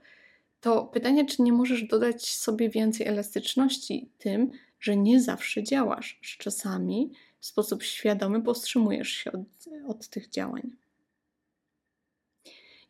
to 0.61 0.85
pytanie, 0.85 1.25
czy 1.25 1.41
nie 1.41 1.53
możesz 1.53 1.83
dodać 1.83 2.35
sobie 2.35 2.69
więcej 2.69 3.07
elastyczności 3.07 4.09
tym, 4.17 4.51
że 4.79 4.97
nie 4.97 5.21
zawsze 5.21 5.63
działasz, 5.63 6.19
że 6.21 6.37
czasami 6.37 7.11
w 7.45 7.47
sposób 7.47 7.83
świadomy 7.83 8.41
powstrzymujesz 8.41 9.09
się 9.09 9.31
od, 9.31 9.39
od 9.87 10.07
tych 10.07 10.29
działań. 10.29 10.71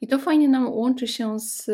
I 0.02 0.08
to 0.08 0.20
fajnie 0.20 0.50
nam 0.50 0.74
łączy 0.74 1.08
się 1.08 1.40
z 1.40 1.70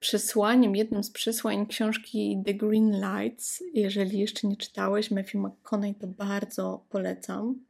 przesłaniem, 0.00 0.76
jednym 0.76 1.04
z 1.04 1.10
przesłań 1.10 1.66
książki 1.66 2.42
The 2.46 2.54
Green 2.54 3.00
Lights. 3.00 3.62
Jeżeli 3.74 4.18
jeszcze 4.18 4.48
nie 4.48 4.56
czytałeś, 4.56 5.10
Matthew 5.10 5.34
McConaughey 5.34 5.94
to 6.00 6.06
bardzo 6.06 6.84
polecam. 6.88 7.64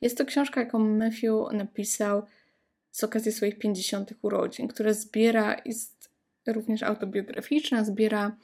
Jest 0.00 0.18
to 0.18 0.24
książka, 0.24 0.60
jaką 0.60 0.78
Matthew 0.78 1.52
napisał 1.52 2.22
z 2.90 3.04
okazji 3.04 3.32
swoich 3.32 3.58
50. 3.58 4.14
urodzin, 4.22 4.68
która 4.68 4.92
zbiera, 4.92 5.62
jest 5.64 6.10
również 6.46 6.82
autobiograficzna, 6.82 7.84
zbiera 7.84 8.36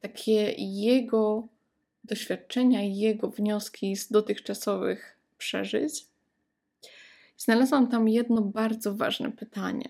takie 0.00 0.52
jego 0.58 1.48
doświadczenia 2.06 2.82
i 2.82 2.96
jego 2.96 3.30
wnioski 3.30 3.96
z 3.96 4.12
dotychczasowych 4.12 5.18
przeżyć, 5.38 6.06
znalazłam 7.36 7.88
tam 7.88 8.08
jedno 8.08 8.42
bardzo 8.42 8.94
ważne 8.94 9.32
pytanie. 9.32 9.88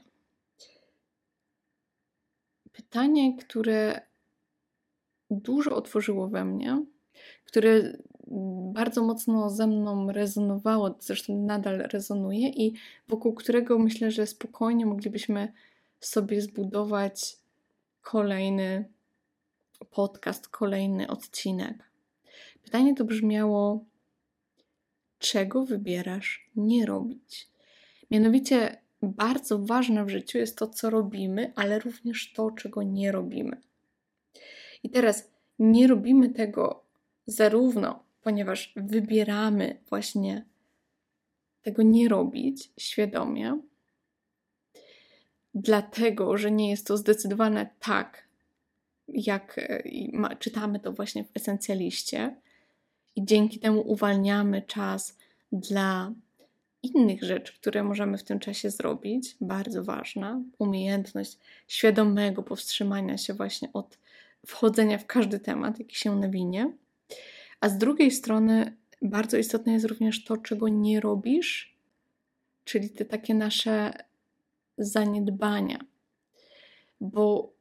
Pytanie, 2.72 3.36
które 3.36 4.00
dużo 5.30 5.76
otworzyło 5.76 6.28
we 6.28 6.44
mnie, 6.44 6.84
które 7.44 7.96
bardzo 8.72 9.02
mocno 9.02 9.50
ze 9.50 9.66
mną 9.66 10.12
rezonowało, 10.12 10.94
zresztą 11.00 11.36
nadal 11.36 11.78
rezonuje, 11.78 12.48
i 12.48 12.74
wokół 13.08 13.34
którego 13.34 13.78
myślę, 13.78 14.10
że 14.10 14.26
spokojnie 14.26 14.86
moglibyśmy 14.86 15.52
sobie 16.00 16.42
zbudować 16.42 17.36
kolejny 18.02 18.84
podcast, 19.90 20.48
kolejny 20.48 21.08
odcinek. 21.08 21.85
Pytanie 22.66 22.94
to 22.94 23.04
brzmiało: 23.04 23.84
czego 25.18 25.64
wybierasz 25.64 26.50
nie 26.56 26.86
robić? 26.86 27.48
Mianowicie, 28.10 28.82
bardzo 29.02 29.58
ważne 29.58 30.04
w 30.04 30.08
życiu 30.08 30.38
jest 30.38 30.58
to, 30.58 30.66
co 30.66 30.90
robimy, 30.90 31.52
ale 31.56 31.78
również 31.78 32.32
to, 32.32 32.50
czego 32.50 32.82
nie 32.82 33.12
robimy. 33.12 33.60
I 34.82 34.90
teraz 34.90 35.30
nie 35.58 35.86
robimy 35.86 36.28
tego 36.28 36.84
zarówno, 37.26 38.04
ponieważ 38.22 38.72
wybieramy 38.76 39.78
właśnie 39.88 40.44
tego 41.62 41.82
nie 41.82 42.08
robić 42.08 42.70
świadomie, 42.78 43.60
dlatego, 45.54 46.38
że 46.38 46.50
nie 46.50 46.70
jest 46.70 46.86
to 46.86 46.96
zdecydowane 46.96 47.70
tak, 47.80 48.28
jak 49.08 49.58
e, 49.58 49.82
czytamy 50.38 50.80
to 50.80 50.92
właśnie 50.92 51.24
w 51.24 51.36
esencjaliście, 51.36 52.36
i 53.16 53.24
dzięki 53.24 53.58
temu 53.58 53.80
uwalniamy 53.90 54.62
czas 54.62 55.18
dla 55.52 56.12
innych 56.82 57.22
rzeczy, 57.22 57.52
które 57.52 57.82
możemy 57.82 58.18
w 58.18 58.24
tym 58.24 58.38
czasie 58.38 58.70
zrobić. 58.70 59.36
Bardzo 59.40 59.84
ważna 59.84 60.42
umiejętność 60.58 61.38
świadomego 61.68 62.42
powstrzymania 62.42 63.18
się 63.18 63.34
właśnie 63.34 63.68
od 63.72 63.98
wchodzenia 64.46 64.98
w 64.98 65.06
każdy 65.06 65.38
temat, 65.38 65.78
jaki 65.78 65.96
się 65.96 66.16
nawinie. 66.16 66.72
A 67.60 67.68
z 67.68 67.78
drugiej 67.78 68.10
strony, 68.10 68.76
bardzo 69.02 69.36
istotne 69.36 69.72
jest 69.72 69.86
również 69.86 70.24
to, 70.24 70.36
czego 70.36 70.68
nie 70.68 71.00
robisz, 71.00 71.76
czyli 72.64 72.90
te 72.90 73.04
takie 73.04 73.34
nasze 73.34 73.92
zaniedbania. 74.78 75.78
Bo 77.00 77.55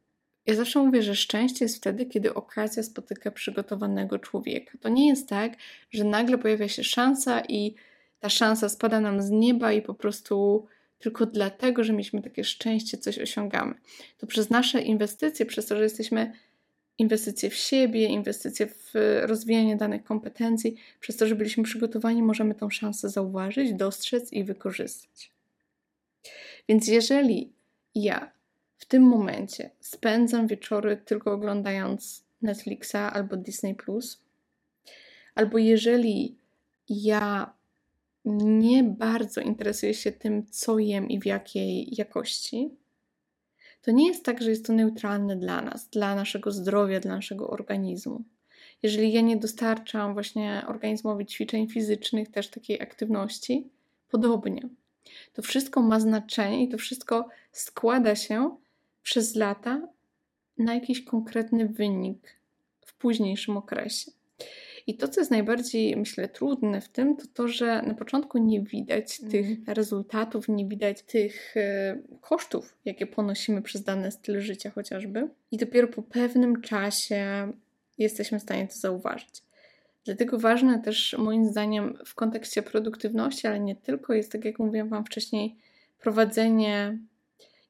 ja 0.46 0.54
zawsze 0.54 0.82
mówię, 0.82 1.02
że 1.02 1.16
szczęście 1.16 1.64
jest 1.64 1.76
wtedy, 1.76 2.06
kiedy 2.06 2.34
okazja 2.34 2.82
spotyka 2.82 3.30
przygotowanego 3.30 4.18
człowieka. 4.18 4.78
To 4.80 4.88
nie 4.88 5.08
jest 5.08 5.28
tak, 5.28 5.52
że 5.90 6.04
nagle 6.04 6.38
pojawia 6.38 6.68
się 6.68 6.84
szansa 6.84 7.42
i 7.48 7.74
ta 8.20 8.28
szansa 8.28 8.68
spada 8.68 9.00
nam 9.00 9.22
z 9.22 9.30
nieba 9.30 9.72
i 9.72 9.82
po 9.82 9.94
prostu 9.94 10.66
tylko 10.98 11.26
dlatego, 11.26 11.84
że 11.84 11.92
mieliśmy 11.92 12.22
takie 12.22 12.44
szczęście, 12.44 12.98
coś 12.98 13.18
osiągamy. 13.18 13.74
To 14.18 14.26
przez 14.26 14.50
nasze 14.50 14.82
inwestycje, 14.82 15.46
przez 15.46 15.66
to, 15.66 15.76
że 15.76 15.82
jesteśmy 15.82 16.32
inwestycje 16.98 17.50
w 17.50 17.54
siebie, 17.54 18.06
inwestycje 18.06 18.66
w 18.66 18.92
rozwijanie 19.22 19.76
danych 19.76 20.04
kompetencji. 20.04 20.76
Przez 21.00 21.16
to, 21.16 21.26
że 21.26 21.34
byliśmy 21.34 21.64
przygotowani, 21.64 22.22
możemy 22.22 22.54
tą 22.54 22.70
szansę 22.70 23.08
zauważyć, 23.08 23.74
dostrzec 23.74 24.32
i 24.32 24.44
wykorzystać. 24.44 25.32
Więc 26.68 26.88
jeżeli 26.88 27.52
ja 27.94 28.35
w 28.78 28.84
tym 28.84 29.02
momencie 29.02 29.70
spędzam 29.80 30.46
wieczory 30.46 30.96
tylko 30.96 31.32
oglądając 31.32 32.24
Netflixa 32.42 32.96
albo 33.12 33.36
Disney 33.36 33.76
albo 35.34 35.58
jeżeli 35.58 36.36
ja 36.88 37.54
nie 38.44 38.84
bardzo 38.84 39.40
interesuję 39.40 39.94
się 39.94 40.12
tym, 40.12 40.46
co 40.50 40.78
jem 40.78 41.08
i 41.08 41.20
w 41.20 41.26
jakiej 41.26 41.94
jakości, 41.98 42.70
to 43.82 43.90
nie 43.90 44.08
jest 44.08 44.24
tak, 44.24 44.42
że 44.42 44.50
jest 44.50 44.66
to 44.66 44.72
neutralne 44.72 45.36
dla 45.36 45.62
nas, 45.62 45.88
dla 45.88 46.14
naszego 46.14 46.50
zdrowia, 46.50 47.00
dla 47.00 47.14
naszego 47.14 47.50
organizmu. 47.50 48.24
Jeżeli 48.82 49.12
ja 49.12 49.20
nie 49.20 49.36
dostarczam 49.36 50.14
właśnie 50.14 50.62
organizmowi 50.68 51.26
ćwiczeń 51.26 51.68
fizycznych, 51.68 52.30
też 52.30 52.48
takiej 52.48 52.82
aktywności, 52.82 53.68
podobnie. 54.10 54.68
To 55.32 55.42
wszystko 55.42 55.82
ma 55.82 56.00
znaczenie 56.00 56.64
i 56.64 56.68
to 56.68 56.78
wszystko 56.78 57.28
składa 57.52 58.14
się 58.16 58.56
przez 59.06 59.34
lata 59.34 59.88
na 60.58 60.74
jakiś 60.74 61.04
konkretny 61.04 61.68
wynik 61.68 62.36
w 62.86 62.94
późniejszym 62.94 63.56
okresie. 63.56 64.10
I 64.86 64.96
to, 64.96 65.08
co 65.08 65.20
jest 65.20 65.30
najbardziej, 65.30 65.96
myślę, 65.96 66.28
trudne 66.28 66.80
w 66.80 66.88
tym, 66.88 67.16
to 67.16 67.24
to, 67.34 67.48
że 67.48 67.82
na 67.82 67.94
początku 67.94 68.38
nie 68.38 68.60
widać 68.60 69.20
mm. 69.20 69.32
tych 69.32 69.48
rezultatów, 69.66 70.48
nie 70.48 70.66
widać 70.66 71.02
tych 71.02 71.56
e, 71.56 71.98
kosztów, 72.20 72.76
jakie 72.84 73.06
ponosimy 73.06 73.62
przez 73.62 73.82
dany 73.82 74.10
styl 74.10 74.40
życia 74.40 74.70
chociażby. 74.70 75.28
I 75.50 75.56
dopiero 75.56 75.88
po 75.88 76.02
pewnym 76.02 76.60
czasie 76.60 77.52
jesteśmy 77.98 78.38
w 78.38 78.42
stanie 78.42 78.68
to 78.68 78.74
zauważyć. 78.74 79.42
Dlatego 80.04 80.38
ważne 80.38 80.82
też 80.82 81.16
moim 81.18 81.46
zdaniem 81.46 81.98
w 82.06 82.14
kontekście 82.14 82.62
produktywności, 82.62 83.46
ale 83.46 83.60
nie 83.60 83.76
tylko, 83.76 84.14
jest 84.14 84.32
tak 84.32 84.44
jak 84.44 84.58
mówiłam 84.58 84.88
Wam 84.88 85.04
wcześniej, 85.04 85.56
prowadzenie 86.00 86.98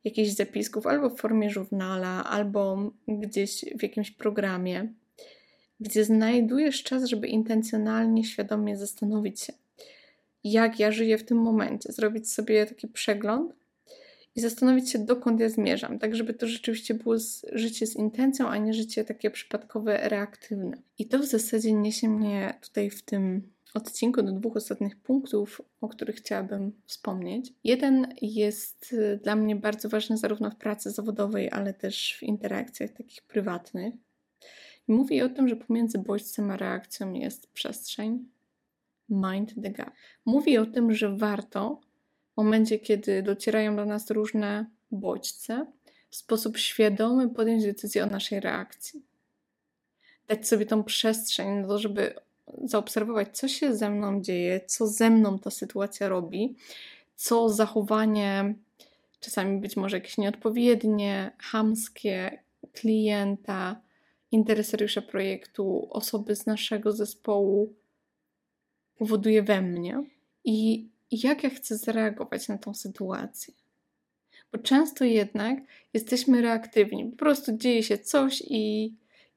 jakichś 0.07 0.31
zapisków 0.31 0.87
albo 0.87 1.11
w 1.11 1.21
formie 1.21 1.51
żurnala, 1.51 2.25
albo 2.25 2.91
gdzieś 3.09 3.65
w 3.79 3.83
jakimś 3.83 4.11
programie, 4.11 4.93
gdzie 5.81 6.05
znajdujesz 6.05 6.83
czas, 6.83 7.05
żeby 7.05 7.29
intencjonalnie, 7.29 8.25
świadomie 8.25 8.77
zastanowić 8.77 9.41
się, 9.41 9.53
jak 10.45 10.81
ja 10.81 10.93
żyję 10.93 11.19
w 11.19 11.25
tym 11.25 11.39
momencie, 11.39 11.93
zrobić 11.93 12.33
sobie 12.33 12.67
taki 12.67 12.89
przegląd 12.89 13.53
i 14.37 14.41
zastanowić 14.41 14.91
się, 14.91 14.99
dokąd 14.99 15.41
ja 15.41 15.49
zmierzam, 15.49 15.99
tak 15.99 16.17
żeby 16.17 16.35
to 16.35 16.47
rzeczywiście 16.47 16.95
było 16.95 17.19
z, 17.19 17.47
życie 17.53 17.87
z 17.87 17.97
intencją, 17.97 18.49
a 18.49 18.57
nie 18.57 18.75
życie 18.75 19.05
takie 19.05 19.31
przypadkowe, 19.31 20.09
reaktywne. 20.09 20.77
I 20.99 21.07
to 21.07 21.19
w 21.19 21.25
zasadzie 21.25 21.73
niesie 21.73 22.09
mnie 22.09 22.55
tutaj 22.61 22.91
w 22.91 23.03
tym 23.03 23.43
odcinku 23.75 24.23
do 24.23 24.33
dwóch 24.33 24.57
ostatnich 24.57 24.97
punktów, 24.97 25.63
o 25.81 25.89
których 25.89 26.17
chciałabym 26.17 26.73
wspomnieć. 26.87 27.53
Jeden 27.65 28.15
jest 28.23 28.93
y, 28.93 29.21
dla 29.23 29.37
mnie 29.37 29.57
bardzo 29.57 29.89
ważny 29.89 30.17
zarówno 30.17 30.51
w 30.51 30.57
pracy 30.57 30.91
zawodowej, 30.91 31.51
ale 31.51 31.75
też 31.75 32.17
w 32.19 32.23
interakcjach 32.23 32.91
takich 32.91 33.23
prywatnych. 33.23 33.95
Mówi 34.89 35.23
o 35.23 35.29
tym, 35.29 35.49
że 35.49 35.57
pomiędzy 35.57 35.99
bodźcem 35.99 36.51
a 36.51 36.57
reakcją 36.57 37.13
jest 37.13 37.47
przestrzeń, 37.53 38.29
mind 39.09 39.55
the 39.63 39.71
gap. 39.71 39.91
Mówi 40.25 40.59
o 40.59 40.67
tym, 40.67 40.95
że 40.95 41.17
warto 41.17 41.81
w 42.33 42.37
momencie, 42.37 42.79
kiedy 42.79 43.23
docierają 43.23 43.77
do 43.77 43.85
nas 43.85 44.11
różne 44.11 44.67
bodźce, 44.91 45.67
w 46.11 46.17
sposób 46.17 46.57
świadomy 46.57 47.29
podjąć 47.29 47.65
decyzję 47.65 48.05
o 48.05 48.07
naszej 48.07 48.41
reakcji. 48.41 49.03
Dać 50.29 50.49
sobie 50.49 50.67
tą 50.67 50.85
przestrzeń 50.85 51.49
na 51.49 51.69
to, 51.69 51.79
żeby 51.79 52.15
zaobserwować, 52.65 53.39
co 53.39 53.49
się 53.49 53.75
ze 53.75 53.91
mną 53.91 54.23
dzieje, 54.23 54.61
co 54.67 54.87
ze 54.87 55.11
mną 55.11 55.39
ta 55.39 55.51
sytuacja 55.51 56.09
robi, 56.09 56.57
co 57.17 57.49
zachowanie, 57.49 58.55
czasami 59.21 59.61
być 59.61 59.77
może 59.77 59.97
jakieś 59.97 60.19
nieodpowiednie, 60.19 61.33
hamskie 61.39 62.39
klienta, 62.73 63.81
interesariusza 64.33 65.03
projektu, 65.03 65.89
osoby 65.91 66.37
z 66.37 66.47
naszego 66.47 66.93
zespołu 66.93 67.75
powoduje 68.99 69.43
we 69.43 69.63
mnie 69.63 70.05
i 70.45 70.89
jak 71.11 71.43
ja 71.45 71.51
chcę 71.51 71.77
zareagować 71.77 72.49
na 72.49 72.59
tą 72.59 72.75
sytuację. 72.75 73.55
Bo 74.53 74.59
często 74.59 75.05
jednak 75.05 75.59
jesteśmy 75.95 76.43
reaktywni, 76.43 77.05
po 77.05 77.17
prostu 77.17 77.57
dzieje 77.57 77.83
się 77.83 77.99
coś 77.99 78.43
i, 78.47 78.85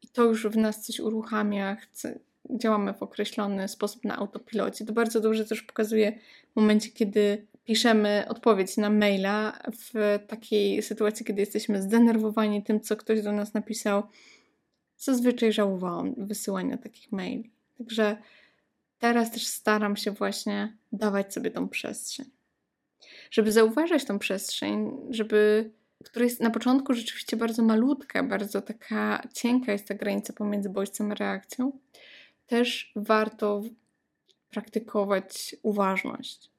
i 0.04 0.08
to 0.14 0.24
już 0.24 0.48
w 0.48 0.58
nas 0.58 0.86
coś 0.86 1.00
uruchamia, 1.00 1.76
chce, 1.76 2.20
działamy 2.50 2.94
w 2.94 3.04
określony 3.04 3.68
sposób 3.68 4.04
na 4.04 4.18
autopilocie. 4.18 4.86
To 4.86 4.94
bardzo 4.94 5.22
dobrze 5.22 5.46
też 5.46 5.62
pokazuje 5.64 6.20
w 6.52 6.56
momencie, 6.56 6.90
kiedy 6.90 7.48
piszemy 7.64 8.26
odpowiedź 8.28 8.78
na 8.78 8.90
maila 8.90 9.60
w 9.72 10.20
takiej 10.28 10.82
sytuacji, 10.82 11.26
kiedy 11.26 11.42
jesteśmy 11.42 11.82
zdenerwowani 11.82 12.64
tym, 12.64 12.82
co 12.82 12.98
ktoś 12.98 13.22
do 13.22 13.32
nas 13.32 13.54
napisał. 13.54 14.04
Zazwyczaj 14.98 15.54
żałowałam 15.54 16.16
wysyłania 16.18 16.78
takich 16.78 17.12
maili. 17.12 17.52
Także 17.78 18.18
teraz 19.00 19.32
też 19.32 19.48
staram 19.48 19.96
się 19.96 20.12
właśnie 20.12 20.78
dawać 20.92 21.34
sobie 21.34 21.52
tą 21.52 21.70
przestrzeń. 21.70 22.26
Żeby 23.32 23.52
zauważać 23.52 24.06
tą 24.06 24.20
przestrzeń, 24.20 24.92
żeby, 25.10 25.72
która 26.06 26.26
jest 26.26 26.42
na 26.42 26.50
początku 26.50 26.94
rzeczywiście 26.94 27.38
bardzo 27.38 27.64
malutka, 27.64 28.24
bardzo 28.24 28.62
taka 28.62 29.28
cienka 29.34 29.72
jest 29.72 29.88
ta 29.88 29.94
granica 29.94 30.34
pomiędzy 30.34 30.70
bodźcem 30.70 31.12
a 31.12 31.16
reakcją, 31.16 31.72
też 32.50 32.92
warto 32.96 33.64
praktykować 34.50 35.56
uważność. 35.64 36.50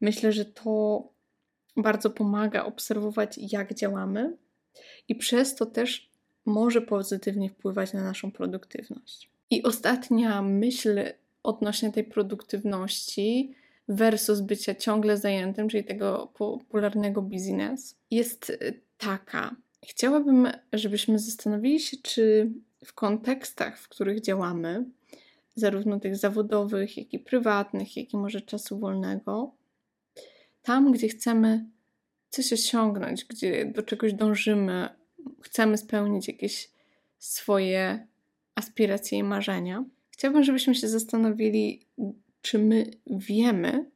Myślę, 0.00 0.32
że 0.32 0.44
to 0.44 1.02
bardzo 1.76 2.10
pomaga 2.10 2.64
obserwować, 2.64 3.38
jak 3.52 3.74
działamy, 3.74 4.36
i 5.08 5.14
przez 5.14 5.54
to 5.54 5.66
też 5.66 6.10
może 6.44 6.80
pozytywnie 6.80 7.50
wpływać 7.50 7.92
na 7.92 8.04
naszą 8.04 8.32
produktywność. 8.32 9.30
I 9.50 9.62
ostatnia 9.62 10.42
myśl 10.42 11.00
odnośnie 11.42 11.92
tej 11.92 12.04
produktywności 12.04 13.54
versus 13.88 14.40
bycia 14.40 14.74
ciągle 14.74 15.16
zajętym, 15.16 15.68
czyli 15.68 15.84
tego 15.84 16.32
popularnego 16.38 17.22
biznes, 17.22 17.96
jest 18.10 18.52
taka. 18.98 19.56
Chciałabym, 19.86 20.48
żebyśmy 20.72 21.18
zastanowili 21.18 21.80
się, 21.80 21.96
czy 22.02 22.50
w 22.84 22.92
kontekstach, 22.92 23.78
w 23.78 23.88
których 23.88 24.20
działamy, 24.20 24.84
zarówno 25.58 26.00
tych 26.00 26.16
zawodowych, 26.16 26.96
jak 26.96 27.14
i 27.14 27.18
prywatnych, 27.18 27.96
jak 27.96 28.12
i 28.12 28.16
może 28.16 28.40
czasu 28.40 28.78
wolnego, 28.78 29.54
tam, 30.62 30.92
gdzie 30.92 31.08
chcemy 31.08 31.66
coś 32.28 32.52
osiągnąć, 32.52 33.24
gdzie 33.24 33.66
do 33.66 33.82
czegoś 33.82 34.12
dążymy, 34.12 34.88
chcemy 35.42 35.78
spełnić 35.78 36.28
jakieś 36.28 36.70
swoje 37.18 38.06
aspiracje 38.54 39.18
i 39.18 39.22
marzenia, 39.22 39.84
chciałabym, 40.10 40.44
żebyśmy 40.44 40.74
się 40.74 40.88
zastanowili, 40.88 41.86
czy 42.42 42.58
my 42.58 42.90
wiemy, 43.06 43.90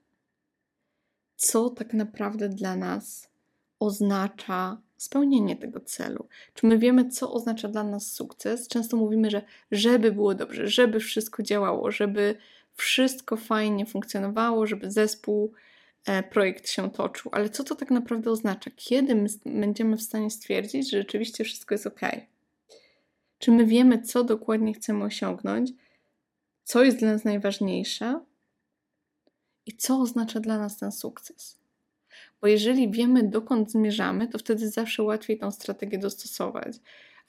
co 1.36 1.70
tak 1.70 1.94
naprawdę 1.94 2.48
dla 2.48 2.76
nas 2.76 3.30
oznacza 3.78 4.80
spełnienie 5.02 5.56
tego 5.56 5.80
celu. 5.80 6.26
Czy 6.54 6.66
my 6.66 6.78
wiemy, 6.78 7.08
co 7.10 7.32
oznacza 7.32 7.68
dla 7.68 7.84
nas 7.84 8.12
sukces? 8.12 8.68
Często 8.68 8.96
mówimy, 8.96 9.30
że 9.30 9.42
żeby 9.70 10.12
było 10.12 10.34
dobrze, 10.34 10.68
żeby 10.68 11.00
wszystko 11.00 11.42
działało, 11.42 11.90
żeby 11.90 12.34
wszystko 12.74 13.36
fajnie 13.36 13.86
funkcjonowało, 13.86 14.66
żeby 14.66 14.90
zespół, 14.90 15.52
e, 16.06 16.22
projekt 16.22 16.68
się 16.68 16.90
toczył. 16.90 17.30
Ale 17.34 17.50
co 17.50 17.64
to 17.64 17.74
tak 17.74 17.90
naprawdę 17.90 18.30
oznacza? 18.30 18.70
Kiedy 18.76 19.14
my 19.14 19.28
będziemy 19.46 19.96
w 19.96 20.02
stanie 20.02 20.30
stwierdzić, 20.30 20.90
że 20.90 20.98
rzeczywiście 20.98 21.44
wszystko 21.44 21.74
jest 21.74 21.86
ok? 21.86 22.00
Czy 23.38 23.50
my 23.50 23.66
wiemy, 23.66 24.02
co 24.02 24.24
dokładnie 24.24 24.74
chcemy 24.74 25.04
osiągnąć? 25.04 25.70
Co 26.64 26.84
jest 26.84 26.98
dla 26.98 27.12
nas 27.12 27.24
najważniejsze? 27.24 28.20
I 29.66 29.76
co 29.76 30.00
oznacza 30.00 30.40
dla 30.40 30.58
nas 30.58 30.78
ten 30.78 30.92
sukces? 30.92 31.61
Bo 32.40 32.46
jeżeli 32.46 32.90
wiemy, 32.90 33.22
dokąd 33.22 33.70
zmierzamy, 33.70 34.28
to 34.28 34.38
wtedy 34.38 34.68
zawsze 34.68 35.02
łatwiej 35.02 35.38
tą 35.38 35.50
strategię 35.50 35.98
dostosować. 35.98 36.76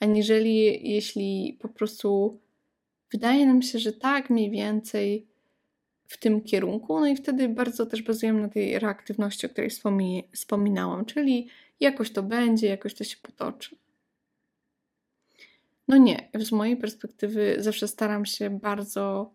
Aniżeli 0.00 0.88
jeśli 0.90 1.58
po 1.60 1.68
prostu 1.68 2.40
wydaje 3.12 3.46
nam 3.46 3.62
się, 3.62 3.78
że 3.78 3.92
tak 3.92 4.30
mniej 4.30 4.50
więcej 4.50 5.26
w 6.08 6.18
tym 6.18 6.40
kierunku, 6.40 7.00
no 7.00 7.06
i 7.06 7.16
wtedy 7.16 7.48
bardzo 7.48 7.86
też 7.86 8.02
bazujemy 8.02 8.40
na 8.40 8.48
tej 8.48 8.78
reaktywności, 8.78 9.46
o 9.46 9.48
której 9.48 9.70
wspomi 9.70 10.28
wspominałam, 10.32 11.04
czyli 11.04 11.48
jakoś 11.80 12.10
to 12.10 12.22
będzie, 12.22 12.66
jakoś 12.66 12.94
to 12.94 13.04
się 13.04 13.16
potoczy. 13.22 13.76
No 15.88 15.96
nie, 15.96 16.28
z 16.34 16.52
mojej 16.52 16.76
perspektywy 16.76 17.56
zawsze 17.58 17.88
staram 17.88 18.26
się 18.26 18.50
bardzo 18.50 19.30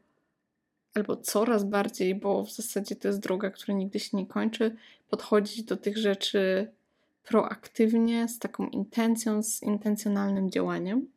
albo 0.99 1.17
coraz 1.17 1.63
bardziej, 1.63 2.15
bo 2.15 2.43
w 2.43 2.51
zasadzie 2.51 2.95
to 2.95 3.07
jest 3.07 3.19
droga, 3.19 3.49
która 3.49 3.77
nigdy 3.77 3.99
się 3.99 4.17
nie 4.17 4.25
kończy, 4.25 4.75
podchodzić 5.09 5.63
do 5.63 5.77
tych 5.77 5.97
rzeczy 5.97 6.71
proaktywnie, 7.23 8.27
z 8.27 8.39
taką 8.39 8.67
intencją, 8.67 9.43
z 9.43 9.63
intencjonalnym 9.63 10.51
działaniem. 10.51 11.07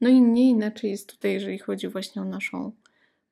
No 0.00 0.08
i 0.08 0.20
nie 0.20 0.50
inaczej 0.50 0.90
jest 0.90 1.12
tutaj, 1.12 1.32
jeżeli 1.32 1.58
chodzi 1.58 1.88
właśnie 1.88 2.22
o 2.22 2.24
naszą 2.24 2.72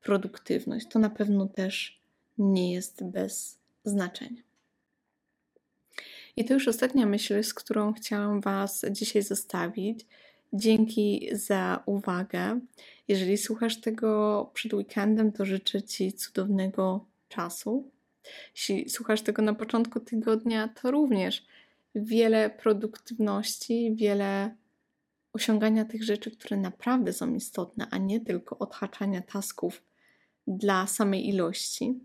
produktywność. 0.02 0.86
To 0.88 0.98
na 0.98 1.10
pewno 1.10 1.46
też 1.46 2.00
nie 2.38 2.72
jest 2.72 3.04
bez 3.04 3.58
znaczenia. 3.84 4.42
I 6.36 6.44
to 6.44 6.54
już 6.54 6.68
ostatnia 6.68 7.06
myśl, 7.06 7.42
z 7.42 7.54
którą 7.54 7.92
chciałam 7.92 8.40
Was 8.40 8.84
dzisiaj 8.90 9.22
zostawić. 9.22 10.06
Dzięki 10.52 11.28
za 11.32 11.82
uwagę. 11.86 12.60
Jeżeli 13.08 13.38
słuchasz 13.38 13.80
tego 13.80 14.50
przed 14.54 14.74
weekendem, 14.74 15.32
to 15.32 15.44
życzę 15.44 15.82
Ci 15.82 16.12
cudownego 16.12 17.04
czasu. 17.28 17.90
Jeśli 18.54 18.90
słuchasz 18.90 19.22
tego 19.22 19.42
na 19.42 19.54
początku 19.54 20.00
tygodnia, 20.00 20.68
to 20.68 20.90
również 20.90 21.46
wiele 21.94 22.50
produktywności, 22.50 23.94
wiele 23.94 24.56
osiągania 25.32 25.84
tych 25.84 26.04
rzeczy, 26.04 26.30
które 26.30 26.56
naprawdę 26.56 27.12
są 27.12 27.34
istotne, 27.34 27.86
a 27.90 27.98
nie 27.98 28.20
tylko 28.20 28.58
odhaczania 28.58 29.22
tasków 29.22 29.82
dla 30.46 30.86
samej 30.86 31.28
ilości. 31.28 32.00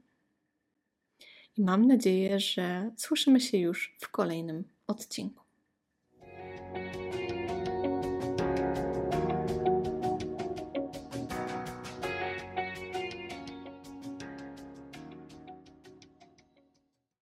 I 1.58 1.62
mam 1.62 1.88
nadzieję, 1.88 2.40
że 2.40 2.92
słyszymy 2.98 3.40
się 3.40 3.58
już 3.58 3.96
w 4.02 4.10
kolejnym 4.10 4.64
odcinku. 4.88 5.44